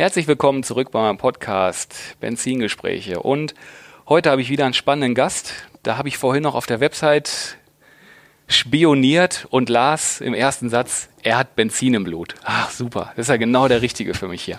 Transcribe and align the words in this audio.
Herzlich 0.00 0.26
willkommen 0.26 0.62
zurück 0.62 0.92
bei 0.92 0.98
meinem 0.98 1.18
Podcast 1.18 2.16
Benzingespräche. 2.20 3.20
Und 3.20 3.54
heute 4.08 4.30
habe 4.30 4.40
ich 4.40 4.48
wieder 4.48 4.64
einen 4.64 4.72
spannenden 4.72 5.14
Gast. 5.14 5.52
Da 5.82 5.98
habe 5.98 6.08
ich 6.08 6.16
vorhin 6.16 6.42
noch 6.42 6.54
auf 6.54 6.64
der 6.64 6.80
Website 6.80 7.58
spioniert 8.48 9.46
und 9.50 9.68
las 9.68 10.22
im 10.22 10.32
ersten 10.32 10.70
Satz, 10.70 11.10
er 11.22 11.36
hat 11.36 11.54
Benzin 11.54 11.92
im 11.92 12.04
Blut. 12.04 12.34
Ach, 12.44 12.70
super. 12.70 13.12
Das 13.14 13.26
ist 13.26 13.28
ja 13.28 13.36
genau 13.36 13.68
der 13.68 13.82
Richtige 13.82 14.14
für 14.14 14.26
mich 14.26 14.42
hier. 14.42 14.58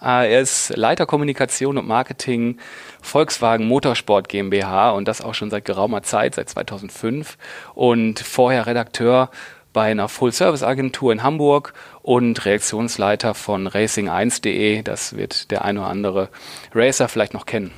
Äh, 0.00 0.32
er 0.32 0.40
ist 0.40 0.74
Leiter 0.74 1.04
Kommunikation 1.04 1.76
und 1.76 1.86
Marketing 1.86 2.56
Volkswagen 3.02 3.68
Motorsport 3.68 4.30
GmbH 4.30 4.92
und 4.92 5.06
das 5.06 5.20
auch 5.20 5.34
schon 5.34 5.50
seit 5.50 5.66
geraumer 5.66 6.02
Zeit, 6.02 6.36
seit 6.36 6.48
2005 6.48 7.36
und 7.74 8.20
vorher 8.20 8.66
Redakteur 8.66 9.30
bei 9.72 9.90
einer 9.90 10.08
Full-Service-Agentur 10.08 11.12
in 11.12 11.22
Hamburg 11.22 11.74
und 12.02 12.44
Reaktionsleiter 12.44 13.34
von 13.34 13.68
Racing1.de. 13.68 14.82
Das 14.82 15.16
wird 15.16 15.50
der 15.50 15.64
ein 15.64 15.78
oder 15.78 15.88
andere 15.88 16.28
Racer 16.74 17.08
vielleicht 17.08 17.34
noch 17.34 17.46
kennen. 17.46 17.72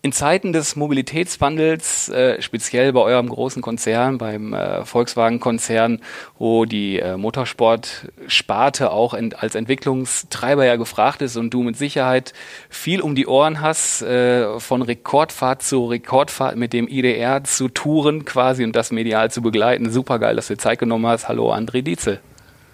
In 0.00 0.12
Zeiten 0.12 0.52
des 0.52 0.76
Mobilitätswandels, 0.76 2.08
äh, 2.08 2.40
speziell 2.40 2.92
bei 2.92 3.00
eurem 3.00 3.28
großen 3.28 3.62
Konzern, 3.62 4.16
beim 4.16 4.52
äh, 4.52 4.84
Volkswagen-Konzern, 4.84 6.00
wo 6.38 6.66
die 6.66 7.00
äh, 7.00 7.16
Motorsport-Sparte 7.16 8.92
auch 8.92 9.12
ent 9.12 9.42
als 9.42 9.56
Entwicklungstreiber 9.56 10.64
ja 10.64 10.76
gefragt 10.76 11.20
ist 11.20 11.36
und 11.36 11.52
du 11.52 11.64
mit 11.64 11.76
Sicherheit 11.76 12.32
viel 12.68 13.00
um 13.00 13.16
die 13.16 13.26
Ohren 13.26 13.60
hast, 13.60 14.02
äh, 14.02 14.60
von 14.60 14.82
Rekordfahrt 14.82 15.64
zu 15.64 15.86
Rekordfahrt 15.86 16.54
mit 16.54 16.72
dem 16.72 16.86
IDR 16.86 17.42
zu 17.42 17.68
Touren 17.68 18.24
quasi 18.24 18.62
und 18.62 18.76
das 18.76 18.92
medial 18.92 19.32
zu 19.32 19.42
begleiten. 19.42 19.90
Super 19.90 20.20
geil, 20.20 20.36
dass 20.36 20.46
du 20.46 20.56
Zeit 20.56 20.78
genommen 20.78 21.08
hast. 21.08 21.26
Hallo, 21.26 21.52
André 21.52 21.82
Dietzel. 21.82 22.20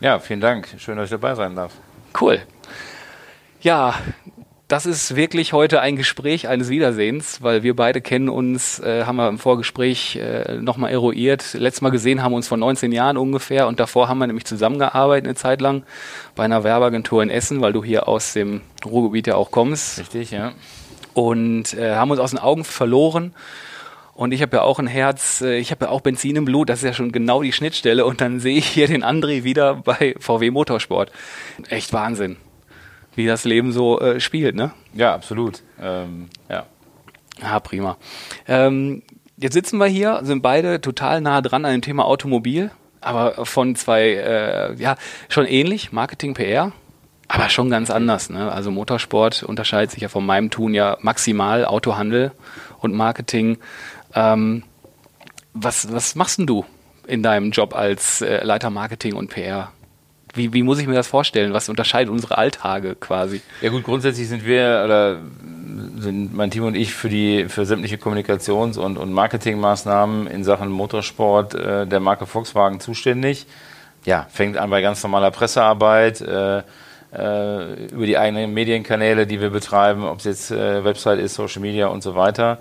Ja, 0.01 0.19
vielen 0.19 0.43
Dank. 0.43 0.69
Schön, 0.77 0.99
dass 0.99 1.07
ich 1.07 1.11
dabei 1.11 1.35
sein 1.35 1.57
darf. 1.57 1.73
Cool. 2.21 2.43
Ja, 3.63 3.95
das 4.69 4.87
ist 4.87 5.15
wirklich 5.15 5.53
heute 5.53 5.81
ein 5.81 5.97
Gespräch 5.97 6.49
eines 6.49 6.71
Wiedersehens, 6.71 7.43
weil 7.43 7.63
wir 7.63 7.77
beide 7.77 8.01
kennen 8.01 8.31
uns, 8.31 8.79
äh, 8.81 9.05
haben 9.05 9.17
wir 9.17 9.29
im 9.29 9.39
Vorgespräch 9.39 10.17
äh, 10.17 10.55
nochmal 10.55 10.91
eruiert. 10.91 11.53
Letztes 11.53 11.83
Mal 11.83 11.91
gesehen 11.91 12.23
haben 12.23 12.33
wir 12.33 12.37
uns 12.37 12.49
vor 12.49 12.57
19 12.57 12.91
Jahren 12.91 13.19
ungefähr 13.19 13.67
und 13.67 13.79
davor 13.79 14.09
haben 14.09 14.19
wir 14.19 14.27
nämlich 14.27 14.47
zusammengearbeitet 14.47 15.27
eine 15.27 15.35
Zeit 15.35 15.61
lang 15.61 15.85
bei 16.35 16.45
einer 16.45 16.65
Werbeagentur 16.65 17.23
in 17.23 17.29
Essen, 17.29 17.61
weil 17.61 17.75
du 17.75 17.85
hier 17.85 18.09
aus 18.09 18.33
dem 18.33 18.63
Ruhrgebiet 18.85 19.27
ja 19.27 19.37
auch 19.37 19.51
kommst. 19.51 19.99
Richtig, 19.99 20.31
ja. 20.31 20.53
Und 21.13 21.75
äh, 21.75 21.95
haben 21.95 22.11
uns 22.11 22.21
aus 22.21 22.31
den 22.31 22.41
Augen 22.41 22.65
verloren. 22.65 23.35
Und 24.15 24.33
ich 24.33 24.43
habe 24.43 24.57
ja 24.57 24.63
auch 24.63 24.79
ein 24.79 24.87
Herz, 24.87 25.43
äh, 25.43 25.59
ich 25.59 25.73
habe 25.73 25.87
ja 25.87 25.91
auch 25.91 26.01
Benzin 26.01 26.37
im 26.37 26.47
Blut, 26.47 26.71
das 26.71 26.79
ist 26.79 26.85
ja 26.85 26.93
schon 26.95 27.13
genau 27.13 27.43
die 27.43 27.53
Schnittstelle. 27.53 28.07
Und 28.07 28.23
dann 28.23 28.41
sehe 28.41 28.57
ich 28.57 28.67
hier 28.67 28.87
den 28.87 29.05
André 29.05 29.45
wieder 29.45 29.75
bei 29.75 30.15
VW 30.19 30.51
Motorsport. 30.51 31.13
Echt 31.69 31.93
Wahnsinn 31.93 32.39
wie 33.17 33.27
das 33.27 33.45
Leben 33.45 33.73
so 33.73 34.01
äh, 34.01 34.21
spielt, 34.21 34.55
ne? 34.55 34.73
Ja, 34.95 35.15
absolut. 35.15 35.63
Ähm, 35.81 36.29
ja. 36.49 36.67
Ah, 37.43 37.61
prima. 37.61 37.97
Ähm, 38.47 39.03
jetzt 39.37 39.55
sitzen 39.55 39.79
wir 39.79 39.87
hier, 39.87 40.21
sind 40.23 40.43
beide 40.43 40.81
total 40.81 41.21
nah 41.21 41.41
dran 41.41 41.65
an 41.65 41.73
dem 41.73 41.83
Thema 41.83 42.05
Automobil, 42.05 42.71
aber 43.01 43.45
von 43.45 43.75
zwei, 43.77 44.11
äh, 44.11 44.75
ja, 44.75 44.97
schon 45.29 45.47
ähnlich, 45.47 45.93
Marketing, 45.93 46.35
PR, 46.35 46.73
aber 47.29 47.49
schon 47.49 47.71
ganz 47.71 47.91
anders. 47.91 48.31
Ne? 48.31 48.51
Also 48.51 48.71
Motorsport 48.71 49.43
unterscheidet 49.43 49.91
sich 49.91 50.03
ja 50.03 50.09
von 50.09 50.25
meinem 50.25 50.51
Tun 50.51 50.75
ja 50.75 50.97
maximal, 51.01 51.65
Autohandel 51.65 52.33
und 52.79 52.95
Marketing. 52.95 53.59
Ähm, 54.15 54.63
was, 55.53 55.93
was 55.93 56.15
machst 56.15 56.39
denn 56.39 56.47
du 56.47 56.65
in 57.07 57.23
deinem 57.23 57.51
Job 57.51 57.75
als 57.75 58.21
äh, 58.21 58.45
Leiter 58.45 58.71
Marketing 58.71 59.15
und 59.15 59.31
PR? 59.31 59.73
Wie, 60.35 60.53
wie 60.53 60.63
muss 60.63 60.79
ich 60.79 60.87
mir 60.87 60.95
das 60.95 61.07
vorstellen? 61.07 61.53
Was 61.53 61.69
unterscheidet 61.69 62.11
unsere 62.11 62.39
Alltage 62.39 62.97
quasi? 62.97 63.41
Ja 63.61 63.71
gut, 63.71 63.85
grundsätzlich 63.85 64.29
sind 64.29 64.45
wir 64.45 64.83
oder 64.85 65.19
sind 65.99 66.35
mein 66.35 66.51
Team 66.51 66.65
und 66.65 66.75
ich 66.75 66.95
für 66.95 67.09
die 67.09 67.47
für 67.49 67.67
sämtliche 67.67 67.97
Kommunikations- 67.97 68.79
und, 68.79 68.97
und 68.97 69.13
Marketingmaßnahmen 69.13 70.27
in 70.27 70.45
Sachen 70.45 70.71
Motorsport 70.71 71.55
äh, 71.55 71.87
der 71.87 72.01
Marke 72.01 72.27
Volkswagen 72.27 72.81
zuständig. 72.81 73.47
Ja, 74.05 74.27
fängt 74.31 74.57
an 74.57 74.71
bei 74.71 74.83
ganz 74.83 75.03
normaler 75.03 75.31
Pressearbeit, 75.31 76.21
äh, 76.21 76.59
äh, 76.59 77.85
über 77.87 78.07
die 78.07 78.19
eigenen 78.19 78.53
Medienkanäle, 78.53 79.27
die 79.27 79.41
wir 79.41 79.51
betreiben, 79.51 80.05
ob 80.05 80.19
es 80.19 80.25
jetzt 80.25 80.51
äh, 80.51 80.85
Website 80.85 81.21
ist, 81.21 81.35
Social 81.35 81.63
Media 81.63 81.87
und 81.87 82.03
so 82.03 82.15
weiter. 82.15 82.59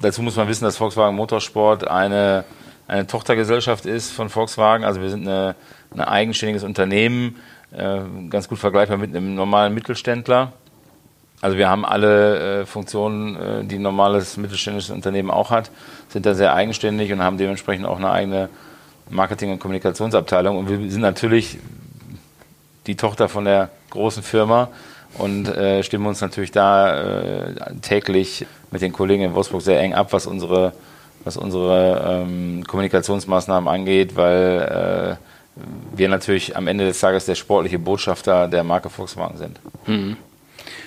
Dazu 0.00 0.22
muss 0.22 0.36
man 0.36 0.48
wissen, 0.48 0.64
dass 0.64 0.76
Volkswagen 0.76 1.16
Motorsport 1.16 1.88
eine, 1.88 2.44
eine 2.86 3.06
Tochtergesellschaft 3.06 3.86
ist 3.86 4.12
von 4.12 4.28
Volkswagen. 4.28 4.84
Also 4.84 5.00
wir 5.00 5.10
sind 5.10 5.26
eine 5.26 5.54
ein 5.94 6.00
eigenständiges 6.00 6.64
Unternehmen, 6.64 7.36
äh, 7.76 8.00
ganz 8.30 8.48
gut 8.48 8.58
vergleichbar 8.58 8.98
mit 8.98 9.14
einem 9.14 9.34
normalen 9.34 9.74
Mittelständler. 9.74 10.52
Also 11.40 11.56
wir 11.56 11.68
haben 11.68 11.84
alle 11.84 12.60
äh, 12.60 12.66
Funktionen, 12.66 13.36
äh, 13.36 13.64
die 13.64 13.76
ein 13.76 13.82
normales 13.82 14.36
mittelständisches 14.36 14.90
Unternehmen 14.90 15.30
auch 15.30 15.50
hat, 15.50 15.70
sind 16.08 16.24
da 16.24 16.34
sehr 16.34 16.54
eigenständig 16.54 17.12
und 17.12 17.20
haben 17.20 17.36
dementsprechend 17.36 17.86
auch 17.86 17.98
eine 17.98 18.10
eigene 18.10 18.48
Marketing- 19.10 19.50
und 19.50 19.58
Kommunikationsabteilung. 19.58 20.56
Und 20.56 20.68
wir 20.68 20.90
sind 20.90 21.02
natürlich 21.02 21.58
die 22.86 22.96
Tochter 22.96 23.28
von 23.28 23.44
der 23.44 23.70
großen 23.90 24.22
Firma 24.22 24.68
und 25.18 25.52
stimmen 25.82 26.06
uns 26.06 26.20
natürlich 26.20 26.52
da 26.52 27.46
täglich 27.82 28.46
mit 28.70 28.82
den 28.82 28.92
Kollegen 28.92 29.22
in 29.22 29.34
Wolfsburg 29.34 29.62
sehr 29.62 29.80
eng 29.80 29.94
ab, 29.94 30.12
was 30.12 30.26
unsere, 30.26 30.72
was 31.22 31.36
unsere 31.36 32.24
ähm, 32.24 32.64
Kommunikationsmaßnahmen 32.66 33.68
angeht, 33.68 34.16
weil 34.16 35.18
wir 35.94 36.08
natürlich 36.08 36.56
am 36.56 36.66
Ende 36.66 36.86
des 36.86 37.00
Tages 37.00 37.26
der 37.26 37.34
sportliche 37.34 37.78
Botschafter 37.78 38.48
der 38.48 38.64
Marke 38.64 38.90
Volkswagen 38.90 39.38
sind. 39.38 39.60
Mhm. 39.86 40.16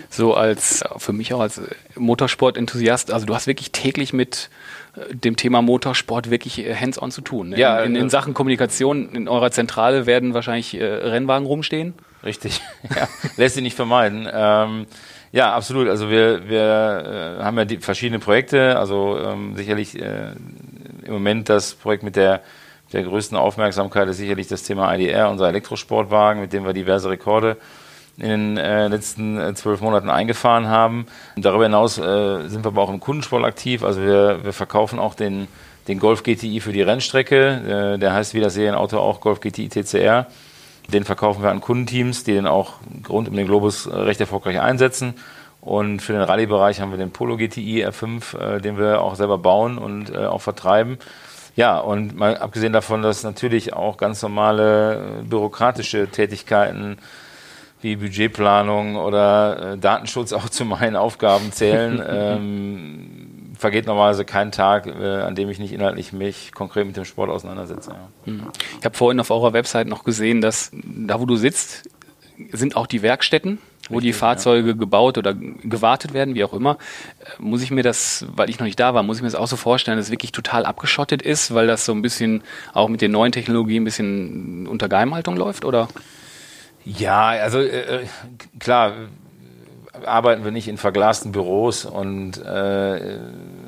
So 0.09 0.33
als, 0.33 0.83
für 0.97 1.13
mich 1.13 1.33
auch 1.33 1.41
als 1.41 1.61
Motorsport-Enthusiast, 1.95 3.11
also 3.11 3.25
du 3.25 3.35
hast 3.35 3.47
wirklich 3.47 3.71
täglich 3.71 4.13
mit 4.13 4.49
äh, 4.95 5.13
dem 5.13 5.35
Thema 5.35 5.61
Motorsport 5.61 6.29
wirklich 6.29 6.59
äh, 6.59 6.75
hands-on 6.75 7.11
zu 7.11 7.21
tun. 7.21 7.49
Ne? 7.49 7.59
Ja, 7.59 7.79
in, 7.81 7.95
in, 7.95 8.07
äh, 8.07 8.09
Sachen 8.09 8.33
Kommunikation 8.33 9.09
in 9.13 9.27
eurer 9.27 9.51
Zentrale 9.51 10.05
werden 10.05 10.33
wahrscheinlich 10.33 10.79
äh, 10.79 10.83
Rennwagen 10.85 11.45
rumstehen. 11.45 11.93
Richtig, 12.23 12.61
ja, 12.95 13.07
lässt 13.35 13.55
sich 13.55 13.63
nicht 13.63 13.75
vermeiden. 13.75 14.27
Ähm, 14.31 14.87
ja, 15.31 15.53
absolut. 15.53 15.87
Also 15.89 16.09
wir, 16.09 16.47
wir 16.47 17.37
äh, 17.39 17.43
haben 17.43 17.57
ja 17.57 17.65
die 17.65 17.77
verschiedene 17.77 18.19
Projekte. 18.19 18.77
Also 18.77 19.19
ähm, 19.19 19.55
sicherlich 19.55 19.99
äh, 19.99 20.31
im 21.05 21.13
Moment 21.13 21.49
das 21.49 21.73
Projekt 21.73 22.03
mit 22.03 22.15
der 22.15 22.41
der 22.93 23.03
größten 23.03 23.37
Aufmerksamkeit 23.37 24.07
ist 24.07 24.17
sicherlich 24.17 24.47
das 24.47 24.63
Thema 24.63 24.93
IDR, 24.93 25.29
unser 25.29 25.49
Elektrosportwagen, 25.49 26.41
mit 26.41 26.53
dem 26.53 26.65
wir 26.65 26.73
diverse 26.73 27.09
Rekorde 27.09 27.57
in 28.17 28.55
den 28.55 28.57
äh, 28.57 28.87
letzten 28.87 29.39
äh, 29.39 29.53
zwölf 29.53 29.81
Monaten 29.81 30.09
eingefahren 30.09 30.67
haben. 30.67 31.05
Und 31.35 31.45
darüber 31.45 31.65
hinaus 31.65 31.97
äh, 31.97 32.47
sind 32.47 32.65
wir 32.65 32.69
aber 32.69 32.81
auch 32.81 32.89
im 32.89 32.99
Kundensport 32.99 33.43
aktiv. 33.43 33.83
Also 33.83 34.01
wir, 34.01 34.43
wir 34.43 34.53
verkaufen 34.53 34.97
auch 34.97 35.13
den, 35.13 35.47
den 35.87 35.99
Golf 35.99 36.23
GTI 36.23 36.59
für 36.59 36.73
die 36.73 36.81
Rennstrecke. 36.81 37.93
Äh, 37.95 37.99
der 37.99 38.13
heißt 38.13 38.33
wie 38.33 38.39
das 38.39 38.55
Serienauto 38.55 38.99
auch 38.99 39.21
Golf 39.21 39.39
GTI 39.39 39.69
TCR. 39.69 40.27
Den 40.91 41.03
verkaufen 41.03 41.43
wir 41.43 41.51
an 41.51 41.61
Kundenteams, 41.61 42.23
die 42.23 42.33
den 42.33 42.47
auch 42.47 42.75
rund 43.07 43.29
um 43.29 43.35
den 43.35 43.45
Globus 43.45 43.85
äh, 43.85 43.95
recht 43.95 44.19
erfolgreich 44.19 44.59
einsetzen. 44.59 45.13
Und 45.61 46.01
für 46.01 46.13
den 46.13 46.21
Rallye-Bereich 46.21 46.81
haben 46.81 46.91
wir 46.91 46.97
den 46.97 47.11
Polo 47.11 47.37
GTI 47.37 47.85
R5, 47.85 48.37
äh, 48.37 48.61
den 48.61 48.79
wir 48.79 49.01
auch 49.01 49.15
selber 49.15 49.37
bauen 49.37 49.77
und 49.77 50.15
auch 50.15 50.41
vertreiben. 50.41 50.97
Ja, 51.57 51.79
und 51.79 52.15
mal 52.15 52.37
abgesehen 52.37 52.71
davon, 52.71 53.01
dass 53.01 53.23
natürlich 53.23 53.73
auch 53.73 53.97
ganz 53.97 54.21
normale 54.21 55.21
äh, 55.21 55.23
bürokratische 55.23 56.07
Tätigkeiten 56.07 56.99
wie 57.81 57.95
Budgetplanung 57.95 58.95
oder 58.95 59.73
äh, 59.73 59.77
Datenschutz 59.77 60.33
auch 60.33 60.49
zu 60.49 60.65
meinen 60.65 60.95
Aufgaben 60.95 61.51
zählen, 61.51 62.01
ähm, 62.07 63.55
vergeht 63.57 63.87
normalerweise 63.87 64.23
kein 64.23 64.51
Tag, 64.51 64.85
äh, 64.85 65.21
an 65.21 65.33
dem 65.33 65.49
ich 65.49 65.57
nicht 65.57 65.73
inhaltlich 65.73 66.13
mich 66.13 66.51
konkret 66.51 66.85
mit 66.85 66.95
dem 66.95 67.05
Sport 67.05 67.31
auseinandersetze. 67.31 67.89
Ja. 67.89 68.31
Mhm. 68.31 68.47
Ich 68.79 68.85
habe 68.85 68.95
vorhin 68.95 69.19
auf 69.19 69.31
eurer 69.31 69.53
Website 69.53 69.87
noch 69.87 70.03
gesehen, 70.03 70.41
dass 70.41 70.69
da, 70.71 71.19
wo 71.19 71.25
du 71.25 71.37
sitzt, 71.37 71.89
sind 72.51 72.75
auch 72.75 72.85
die 72.85 73.01
Werkstätten 73.01 73.57
wo 73.89 73.95
Richtig, 73.95 74.13
die 74.13 74.13
Fahrzeuge 74.13 74.69
ja. 74.69 74.75
gebaut 74.75 75.17
oder 75.17 75.33
gewartet 75.33 76.13
werden, 76.13 76.35
wie 76.35 76.43
auch 76.43 76.53
immer, 76.53 76.77
äh, 77.19 77.41
muss 77.41 77.61
ich 77.61 77.71
mir 77.71 77.83
das, 77.83 78.25
weil 78.35 78.49
ich 78.49 78.59
noch 78.59 78.65
nicht 78.65 78.79
da 78.79 78.93
war, 78.93 79.03
muss 79.03 79.17
ich 79.17 79.23
mir 79.23 79.29
das 79.29 79.39
auch 79.39 79.47
so 79.47 79.55
vorstellen, 79.55 79.97
dass 79.97 80.07
es 80.07 80.11
wirklich 80.11 80.31
total 80.31 80.65
abgeschottet 80.65 81.21
ist, 81.21 81.53
weil 81.53 81.67
das 81.67 81.85
so 81.85 81.93
ein 81.93 82.01
bisschen 82.01 82.43
auch 82.73 82.89
mit 82.89 83.01
den 83.01 83.11
neuen 83.11 83.31
Technologien 83.31 83.83
ein 83.83 83.85
bisschen 83.85 84.67
unter 84.67 84.89
Geheimhaltung 84.89 85.37
läuft, 85.37 85.65
oder? 85.65 85.87
Ja, 86.85 87.27
also 87.29 87.59
äh, 87.59 88.05
klar, 88.59 88.93
arbeiten 90.05 90.43
wir 90.43 90.51
nicht 90.51 90.67
in 90.67 90.77
verglasten 90.77 91.31
Büros 91.31 91.85
und 91.85 92.37
äh, 92.43 93.19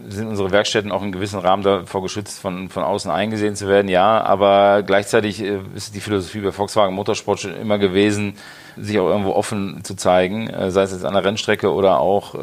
sind 0.10 0.28
unsere 0.28 0.52
Werkstätten 0.52 0.92
auch 0.92 1.04
in 1.04 1.12
gewissem 1.12 1.40
Rahmen 1.40 1.64
davor 1.64 2.02
geschützt, 2.02 2.40
von, 2.40 2.70
von 2.70 2.84
außen 2.84 3.12
eingesehen 3.12 3.56
zu 3.56 3.68
werden, 3.68 3.88
ja, 3.88 4.22
aber 4.22 4.84
gleichzeitig 4.84 5.42
äh, 5.42 5.60
ist 5.76 5.96
die 5.96 6.02
Philosophie 6.02 6.42
bei 6.42 6.52
Volkswagen 6.52 6.96
Motorsport 6.96 7.40
schon 7.40 7.56
immer 7.56 7.78
gewesen, 7.78 8.36
sich 8.78 9.00
auch 9.00 9.10
irgendwo 9.10 9.32
offen 9.32 9.84
zu 9.84 9.96
zeigen, 9.96 10.50
äh, 10.50 10.72
sei 10.72 10.84
es 10.84 10.92
jetzt 10.92 11.06
an 11.06 11.14
der 11.14 11.24
Rennstrecke 11.24 11.72
oder 11.74 12.00
auch 12.00 12.36
äh, 12.36 12.40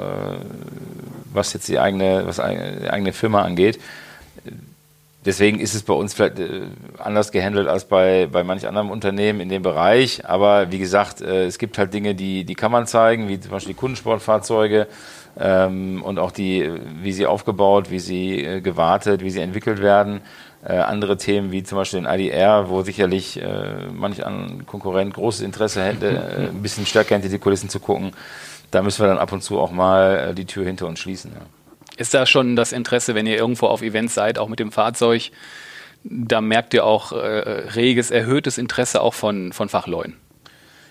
was 1.33 1.53
jetzt 1.53 1.69
die 1.69 1.79
eigene, 1.79 2.27
was 2.27 2.37
die 2.37 2.43
eigene 2.43 3.13
Firma 3.13 3.43
angeht. 3.43 3.79
Deswegen 5.27 5.59
ist 5.59 5.75
es 5.75 5.83
bei 5.83 5.93
uns 5.93 6.15
vielleicht 6.15 6.39
äh, 6.39 6.69
anders 6.99 7.33
gehandelt 7.33 7.67
als 7.67 7.85
bei, 7.85 8.29
bei 8.31 8.45
manch 8.45 8.67
anderem 8.69 8.91
Unternehmen 8.91 9.41
in 9.41 9.49
dem 9.49 9.63
Bereich. 9.63 10.25
Aber 10.25 10.71
wie 10.71 10.79
gesagt, 10.79 11.21
äh, 11.21 11.47
es 11.47 11.59
gibt 11.59 11.79
halt 11.79 11.93
Dinge, 11.93 12.15
die, 12.15 12.45
die 12.45 12.55
kann 12.55 12.71
man 12.71 12.87
zeigen, 12.87 13.29
wie 13.29 13.41
zum 13.41 13.51
Beispiel 13.51 13.75
die 13.75 13.79
Kundensportfahrzeuge 13.79 14.87
ähm, 15.37 16.01
und 16.05 16.21
auch 16.21 16.31
die, 16.31 16.71
wie 17.03 17.13
sie 17.13 17.27
aufgebaut, 17.27 17.91
wie 17.91 17.99
sie 17.99 18.41
äh, 18.41 18.61
gewartet, 18.61 19.25
wie 19.25 19.31
sie 19.31 19.41
entwickelt 19.41 19.83
werden. 19.83 20.23
Andere 20.63 21.17
Themen 21.17 21.53
wie 21.53 21.63
zum 21.63 21.79
Beispiel 21.79 22.01
den 22.01 22.11
IDR, 22.11 22.69
wo 22.69 22.83
sicherlich 22.83 23.41
manch 23.93 24.27
ein 24.27 24.67
Konkurrent 24.67 25.15
großes 25.15 25.43
Interesse 25.43 25.85
hätte, 25.85 26.49
ein 26.51 26.61
bisschen 26.61 26.87
stärker 26.87 27.15
hinter 27.15 27.29
die 27.29 27.39
Kulissen 27.39 27.69
zu 27.69 27.79
gucken. 27.79 28.11
Da 28.73 28.83
müssen 28.83 29.05
wir 29.05 29.07
dann 29.07 29.19
ab 29.19 29.31
und 29.31 29.45
zu 29.45 29.61
auch 29.61 29.71
mal 29.71 30.35
die 30.35 30.45
Tür 30.45 30.65
hinter 30.65 30.89
uns 30.89 30.99
schließen. 30.99 31.31
Ja. 31.33 31.66
Ist 31.97 32.15
da 32.15 32.27
schon 32.27 32.57
das 32.57 32.73
Interesse, 32.73 33.15
wenn 33.15 33.27
ihr 33.27 33.37
irgendwo 33.37 33.67
auf 33.67 33.83
Events 33.83 34.15
seid, 34.15 34.39
auch 34.39 34.49
mit 34.49 34.59
dem 34.59 34.73
Fahrzeug, 34.73 35.31
da 36.05 36.41
merkt 36.41 36.75
ihr 36.75 36.85
auch 36.85 37.13
äh, 37.13 37.17
reges, 37.17 38.11
erhöhtes 38.11 38.59
Interesse 38.59 39.01
auch 39.01 39.15
von, 39.15 39.53
von 39.53 39.69
Fachleuten? 39.69 40.17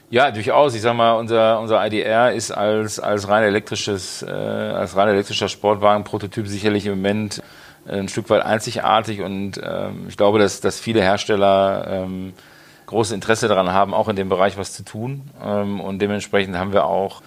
Ja, 0.09 0.31
durchaus. 0.31 0.75
Ich 0.75 0.81
sag 0.81 0.95
mal, 0.95 1.13
unser, 1.13 1.59
unser 1.59 1.85
IDR 1.85 2.31
ist 2.33 2.51
als, 2.51 2.99
als 2.99 3.27
rein 3.27 3.43
elektrisches, 3.43 4.23
äh, 4.23 4.31
als 4.31 4.95
rein 4.95 5.09
elektrischer 5.09 5.49
Sportwagen-Prototyp 5.49 6.47
sicherlich 6.47 6.85
im 6.85 6.95
Moment 6.95 7.41
ein 7.87 8.09
Stück 8.09 8.29
weit 8.29 8.43
einzigartig 8.43 9.21
und 9.21 9.61
ähm, 9.63 10.05
ich 10.07 10.17
glaube, 10.17 10.39
dass, 10.39 10.59
dass 10.59 10.79
viele 10.79 11.01
Hersteller 11.01 11.85
ähm, 11.87 12.33
großes 12.87 13.13
Interesse 13.13 13.47
daran 13.47 13.71
haben, 13.71 13.93
auch 13.93 14.09
in 14.09 14.15
dem 14.15 14.29
Bereich 14.29 14.57
was 14.57 14.73
zu 14.73 14.83
tun. 14.83 15.29
Ähm, 15.43 15.79
und 15.79 15.99
dementsprechend 15.99 16.57
haben 16.57 16.73
wir 16.73 16.85
auch 16.85 17.21
äh, 17.21 17.23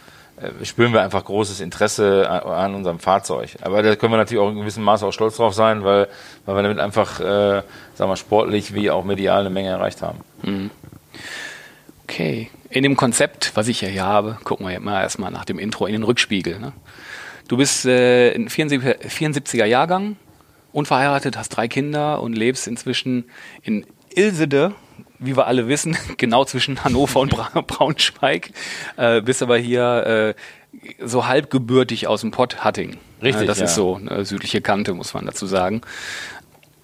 spüren 0.63 0.93
wir 0.93 1.03
einfach 1.03 1.25
großes 1.25 1.61
Interesse 1.61 2.29
an, 2.29 2.75
unserem 2.75 2.99
Fahrzeug. 2.99 3.57
Aber 3.63 3.83
da 3.83 3.97
können 3.97 4.13
wir 4.13 4.17
natürlich 4.17 4.43
auch 4.43 4.51
in 4.51 4.57
gewissem 4.57 4.85
Maße 4.85 5.07
auch 5.07 5.13
stolz 5.13 5.37
drauf 5.37 5.55
sein, 5.55 5.85
weil, 5.85 6.09
weil 6.47 6.57
wir 6.57 6.63
damit 6.63 6.79
einfach, 6.79 7.21
äh, 7.21 7.63
sagen 7.95 8.11
wir, 8.11 8.17
sportlich 8.17 8.75
wie 8.75 8.91
auch 8.91 9.05
medial 9.05 9.41
eine 9.41 9.51
Menge 9.51 9.71
erreicht 9.71 10.03
haben. 10.03 10.21
Mhm. 10.43 10.71
Okay. 12.05 12.51
In 12.71 12.83
dem 12.83 12.97
Konzept, 12.97 13.53
was 13.55 13.69
ich 13.69 13.81
hier 13.81 14.05
habe, 14.05 14.39
gucken 14.45 14.69
wir 14.69 14.79
mal 14.81 15.03
erstmal 15.03 15.31
nach 15.31 15.45
dem 15.45 15.59
Intro 15.59 15.87
in 15.87 15.93
den 15.93 16.03
Rückspiegel. 16.03 16.59
Ne? 16.59 16.73
Du 17.49 17.57
bist 17.57 17.87
äh, 17.87 18.35
ein 18.35 18.49
74er 18.49 19.65
Jahrgang, 19.65 20.17
unverheiratet, 20.73 21.37
hast 21.39 21.51
drei 21.51 21.69
Kinder 21.69 22.21
und 22.21 22.35
lebst 22.35 22.69
inzwischen 22.69 23.25
in 23.63 23.87
Ilsede 24.15 24.75
wie 25.19 25.37
wir 25.37 25.47
alle 25.47 25.69
wissen, 25.69 25.97
genau 26.17 26.45
zwischen 26.45 26.85
Hannover 26.85 27.21
und 27.21 27.31
Bra 27.31 27.51
Braunschweig, 27.61 28.51
äh, 28.97 29.21
bist 29.21 29.43
aber 29.43 29.59
hier 29.59 30.35
äh, 30.35 31.05
so 31.05 31.27
halbgebürtig 31.27 32.07
aus 32.07 32.21
dem 32.21 32.31
Pott 32.31 32.65
Hatting. 32.65 32.99
Richtig. 33.23 33.45
Äh, 33.45 33.47
das 33.47 33.59
ja. 33.59 33.65
ist 33.65 33.75
so 33.75 33.97
eine 33.97 34.25
südliche 34.25 34.61
Kante, 34.61 34.95
muss 34.95 35.15
man 35.15 35.27
dazu 35.27 35.47
sagen. 35.47 35.81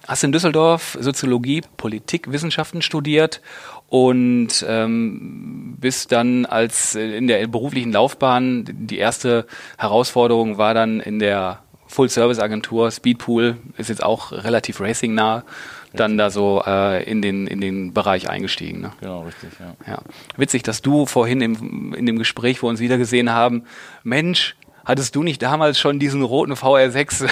Hast 0.07 0.23
in 0.23 0.31
Düsseldorf 0.31 0.97
Soziologie, 0.99 1.63
Politikwissenschaften 1.77 2.83
studiert 2.83 3.41
und 3.89 4.63
ähm, 4.67 5.77
bist 5.79 6.11
dann 6.11 6.45
als 6.45 6.95
äh, 6.95 7.17
in 7.17 7.27
der 7.27 7.47
beruflichen 7.47 7.91
Laufbahn 7.91 8.65
die 8.67 8.97
erste 8.97 9.47
Herausforderung 9.77 10.57
war 10.57 10.73
dann 10.73 10.99
in 10.99 11.19
der 11.19 11.59
Full-Service-Agentur 11.87 12.91
Speedpool, 12.91 13.57
ist 13.77 13.89
jetzt 13.89 14.03
auch 14.03 14.31
relativ 14.31 14.81
racing-nah 14.81 15.43
dann 15.99 16.17
da 16.17 16.29
so 16.29 16.63
äh, 16.65 17.03
in, 17.09 17.21
den, 17.21 17.47
in 17.47 17.61
den 17.61 17.93
Bereich 17.93 18.29
eingestiegen. 18.29 18.81
Ne? 18.81 18.91
Genau, 18.99 19.23
richtig, 19.23 19.49
ja. 19.59 19.75
ja. 19.87 20.01
Witzig, 20.37 20.63
dass 20.63 20.81
du 20.81 21.05
vorhin 21.05 21.41
im, 21.41 21.93
in 21.93 22.05
dem 22.05 22.17
Gespräch, 22.17 22.61
wo 22.61 22.67
wir 22.67 22.71
uns 22.71 22.79
wiedergesehen 22.79 23.31
haben, 23.31 23.63
Mensch, 24.03 24.55
hattest 24.85 25.15
du 25.15 25.23
nicht 25.23 25.41
damals 25.41 25.79
schon 25.79 25.99
diesen 25.99 26.21
roten 26.21 26.53
VR6? 26.53 27.29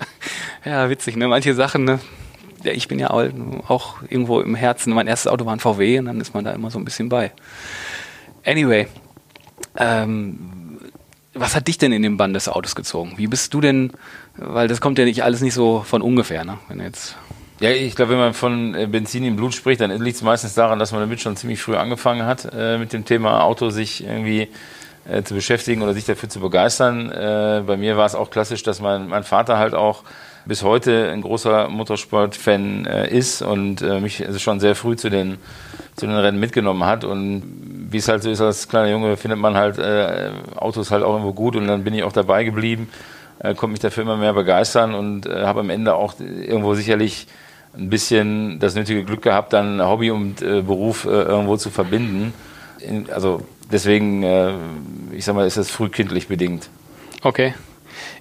ja, 0.64 0.90
witzig, 0.90 1.16
ne? 1.16 1.28
Manche 1.28 1.54
Sachen, 1.54 1.84
ne? 1.84 2.00
Ja, 2.62 2.72
ich 2.72 2.86
bin 2.86 2.98
ja 2.98 3.10
auch 3.10 3.96
irgendwo 4.08 4.40
im 4.40 4.54
Herzen, 4.54 4.92
mein 4.92 5.08
erstes 5.08 5.30
Auto 5.30 5.46
war 5.46 5.54
ein 5.54 5.60
VW 5.60 5.98
und 5.98 6.04
dann 6.04 6.20
ist 6.20 6.32
man 6.32 6.44
da 6.44 6.52
immer 6.52 6.70
so 6.70 6.78
ein 6.78 6.84
bisschen 6.84 7.08
bei. 7.08 7.32
Anyway, 8.44 8.86
ähm, 9.76 10.80
was 11.34 11.56
hat 11.56 11.66
dich 11.66 11.78
denn 11.78 11.92
in 11.92 12.02
den 12.02 12.16
Bann 12.16 12.34
des 12.34 12.48
Autos 12.48 12.74
gezogen? 12.74 13.14
Wie 13.16 13.26
bist 13.26 13.54
du 13.54 13.60
denn, 13.60 13.92
weil 14.36 14.68
das 14.68 14.80
kommt 14.80 14.98
ja 14.98 15.04
nicht 15.04 15.24
alles 15.24 15.40
nicht 15.40 15.54
so 15.54 15.80
von 15.80 16.02
ungefähr, 16.02 16.44
ne? 16.44 16.58
Wenn 16.68 16.80
jetzt 16.80 17.16
ja, 17.62 17.70
ich 17.70 17.94
glaube, 17.94 18.12
wenn 18.12 18.18
man 18.18 18.34
von 18.34 18.74
äh, 18.74 18.86
Benzin 18.86 19.24
im 19.24 19.36
Blut 19.36 19.54
spricht, 19.54 19.80
dann 19.80 19.92
liegt 20.02 20.16
es 20.16 20.22
meistens 20.22 20.54
daran, 20.54 20.80
dass 20.80 20.90
man 20.90 21.00
damit 21.00 21.20
schon 21.20 21.36
ziemlich 21.36 21.62
früh 21.62 21.76
angefangen 21.76 22.26
hat, 22.26 22.48
äh, 22.52 22.76
mit 22.76 22.92
dem 22.92 23.04
Thema 23.04 23.44
Auto 23.44 23.70
sich 23.70 24.04
irgendwie 24.04 24.48
äh, 25.08 25.22
zu 25.22 25.34
beschäftigen 25.34 25.80
oder 25.82 25.94
sich 25.94 26.04
dafür 26.04 26.28
zu 26.28 26.40
begeistern. 26.40 27.10
Äh, 27.12 27.62
bei 27.64 27.76
mir 27.76 27.96
war 27.96 28.06
es 28.06 28.16
auch 28.16 28.30
klassisch, 28.30 28.64
dass 28.64 28.80
mein, 28.80 29.06
mein 29.06 29.22
Vater 29.22 29.58
halt 29.58 29.74
auch 29.74 30.02
bis 30.44 30.64
heute 30.64 31.08
ein 31.12 31.22
großer 31.22 31.68
Motorsport-Fan 31.68 32.86
äh, 32.86 33.16
ist 33.16 33.42
und 33.42 33.80
äh, 33.80 34.00
mich 34.00 34.26
also 34.26 34.40
schon 34.40 34.58
sehr 34.58 34.74
früh 34.74 34.96
zu 34.96 35.08
den, 35.08 35.38
zu 35.94 36.06
den 36.06 36.16
Rennen 36.16 36.40
mitgenommen 36.40 36.84
hat. 36.84 37.04
Und 37.04 37.44
wie 37.90 37.98
es 37.98 38.08
halt 38.08 38.24
so 38.24 38.30
ist, 38.30 38.40
als 38.40 38.68
kleiner 38.68 38.90
Junge 38.90 39.16
findet 39.16 39.38
man 39.38 39.56
halt 39.56 39.78
Autos 40.56 40.90
halt 40.90 41.04
auch 41.04 41.12
irgendwo 41.12 41.32
gut 41.32 41.54
und 41.54 41.68
dann 41.68 41.84
bin 41.84 41.94
ich 41.94 42.02
auch 42.02 42.12
dabei 42.12 42.42
geblieben, 42.42 42.88
konnte 43.38 43.66
mich 43.68 43.80
dafür 43.80 44.02
immer 44.02 44.16
mehr 44.16 44.32
begeistern 44.32 44.94
und 44.94 45.28
habe 45.28 45.60
am 45.60 45.68
Ende 45.68 45.94
auch 45.94 46.14
irgendwo 46.18 46.74
sicherlich 46.74 47.26
ein 47.74 47.90
bisschen 47.90 48.58
das 48.58 48.74
nötige 48.74 49.04
Glück 49.04 49.22
gehabt, 49.22 49.52
dann 49.52 49.80
Hobby 49.82 50.10
und 50.10 50.42
äh, 50.42 50.62
Beruf 50.62 51.04
äh, 51.04 51.08
irgendwo 51.08 51.56
zu 51.56 51.70
verbinden. 51.70 52.34
In, 52.80 53.10
also 53.10 53.42
deswegen, 53.70 54.22
äh, 54.22 54.52
ich 55.12 55.24
sag 55.24 55.34
mal, 55.34 55.46
ist 55.46 55.56
das 55.56 55.70
frühkindlich 55.70 56.28
bedingt. 56.28 56.68
Okay. 57.22 57.54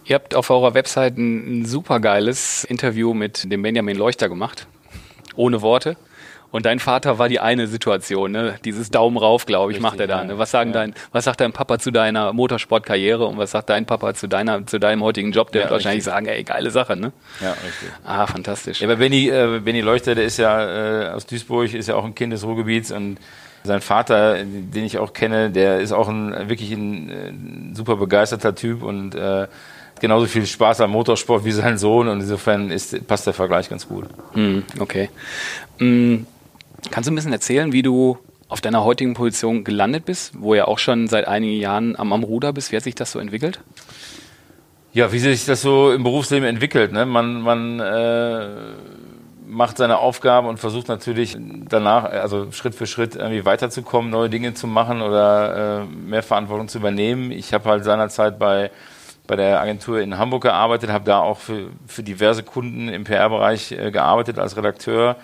Ihr 0.05 0.15
habt 0.15 0.35
auf 0.35 0.49
eurer 0.49 0.73
Website 0.73 1.17
ein, 1.17 1.61
ein 1.61 1.65
super 1.65 1.99
geiles 1.99 2.63
Interview 2.63 3.13
mit 3.13 3.51
dem 3.51 3.61
Benjamin 3.61 3.97
Leuchter 3.97 4.29
gemacht. 4.29 4.67
Ohne 5.35 5.61
Worte. 5.61 5.95
Und 6.51 6.65
dein 6.65 6.79
Vater 6.79 7.17
war 7.17 7.29
die 7.29 7.39
eine 7.39 7.67
Situation, 7.67 8.31
ne? 8.31 8.55
Dieses 8.65 8.91
Daumen 8.91 9.17
rauf, 9.17 9.45
glaube 9.45 9.71
ich, 9.71 9.77
Richtig, 9.77 9.83
macht 9.83 9.99
er 9.99 10.07
da. 10.07 10.23
Ne? 10.23 10.37
Was 10.37 10.51
sagen 10.51 10.71
ja. 10.71 10.79
dein, 10.79 10.93
was 11.11 11.23
sagt 11.23 11.39
dein 11.39 11.53
Papa 11.53 11.79
zu 11.79 11.91
deiner 11.91 12.33
Motorsportkarriere 12.33 13.25
und 13.25 13.37
was 13.37 13.51
sagt 13.51 13.69
dein 13.69 13.85
Papa 13.85 14.13
zu 14.13 14.27
deiner, 14.27 14.65
zu 14.65 14.79
deinem 14.79 15.01
heutigen 15.03 15.31
Job? 15.31 15.51
Der 15.51 15.61
ja, 15.61 15.65
wird 15.65 15.73
wahrscheinlich 15.73 16.03
sagen, 16.03 16.25
ey, 16.25 16.43
geile 16.43 16.69
Sache, 16.71 16.97
ne? 16.97 17.13
Ja, 17.39 17.51
richtig. 17.51 17.89
Ah, 18.03 18.27
fantastisch. 18.27 18.81
Ja, 18.81 18.87
aber 18.87 18.97
Benny, 18.97 19.29
äh, 19.29 19.61
Benny 19.63 19.81
Leuchter, 19.81 20.13
der 20.13 20.25
ist 20.25 20.37
ja 20.37 21.05
äh, 21.05 21.09
aus 21.09 21.25
Duisburg, 21.25 21.73
ist 21.73 21.87
ja 21.87 21.95
auch 21.95 22.05
ein 22.05 22.15
Kind 22.15 22.33
des 22.33 22.43
Ruhrgebiets 22.43 22.91
und 22.91 23.17
sein 23.63 23.81
Vater, 23.81 24.43
den 24.43 24.83
ich 24.85 24.97
auch 24.97 25.13
kenne, 25.13 25.51
der 25.51 25.79
ist 25.79 25.91
auch 25.91 26.09
ein 26.09 26.49
wirklich 26.49 26.71
ein, 26.71 27.09
ein 27.09 27.69
äh, 27.71 27.75
super 27.75 27.95
begeisterter 27.95 28.55
Typ 28.55 28.81
und 28.83 29.15
äh, 29.15 29.47
genauso 29.99 30.25
viel 30.25 30.45
Spaß 30.45 30.81
am 30.81 30.91
Motorsport 30.91 31.45
wie 31.45 31.51
sein 31.51 31.77
Sohn 31.77 32.07
und 32.07 32.21
insofern 32.21 32.71
ist, 32.71 33.07
passt 33.07 33.27
der 33.27 33.33
Vergleich 33.33 33.69
ganz 33.69 33.87
gut. 33.87 34.05
Mm, 34.33 34.59
okay. 34.79 35.09
Mm, 35.77 36.23
Kannst 36.89 37.07
du 37.07 37.11
ein 37.11 37.15
bisschen 37.15 37.33
erzählen, 37.33 37.71
wie 37.71 37.83
du 37.83 38.17
auf 38.47 38.59
deiner 38.59 38.83
heutigen 38.83 39.13
Position 39.13 39.63
gelandet 39.63 40.05
bist, 40.05 40.33
wo 40.37 40.55
ja 40.55 40.65
auch 40.65 40.79
schon 40.79 41.07
seit 41.07 41.27
einigen 41.27 41.59
Jahren 41.59 41.95
am, 41.95 42.11
am 42.11 42.23
Ruder 42.23 42.51
bist? 42.51 42.71
Wie 42.71 42.75
hat 42.75 42.83
sich 42.83 42.95
das 42.95 43.11
so 43.11 43.19
entwickelt? 43.19 43.61
Ja, 44.93 45.13
wie 45.13 45.19
sich 45.19 45.45
das 45.45 45.61
so 45.61 45.93
im 45.93 46.03
Berufsleben 46.03 46.47
entwickelt. 46.47 46.91
Ne? 46.91 47.05
Man, 47.05 47.41
man 47.41 47.79
äh, 47.79 48.45
macht 49.47 49.77
seine 49.77 49.99
Aufgaben 49.99 50.47
und 50.47 50.57
versucht 50.57 50.89
natürlich 50.89 51.37
danach, 51.69 52.03
also 52.03 52.51
Schritt 52.51 52.75
für 52.75 52.87
Schritt 52.87 53.15
irgendwie 53.15 53.45
weiterzukommen, 53.45 54.11
neue 54.11 54.29
Dinge 54.29 54.53
zu 54.53 54.67
machen 54.67 55.01
oder 55.01 55.83
äh, 55.83 55.85
mehr 55.85 56.23
Verantwortung 56.23 56.67
zu 56.67 56.79
übernehmen. 56.79 57.31
Ich 57.31 57.53
habe 57.53 57.69
halt 57.69 57.85
seinerzeit 57.85 58.37
bei, 58.37 58.69
bei 59.27 59.37
der 59.37 59.61
Agentur 59.61 60.01
in 60.01 60.17
Hamburg 60.17 60.43
gearbeitet, 60.43 60.89
habe 60.89 61.05
da 61.05 61.19
auch 61.19 61.39
für, 61.39 61.67
für 61.87 62.03
diverse 62.03 62.43
Kunden 62.43 62.89
im 62.89 63.05
PR-Bereich 63.05 63.71
äh, 63.71 63.91
gearbeitet 63.91 64.39
als 64.39 64.57
Redakteur 64.57 65.15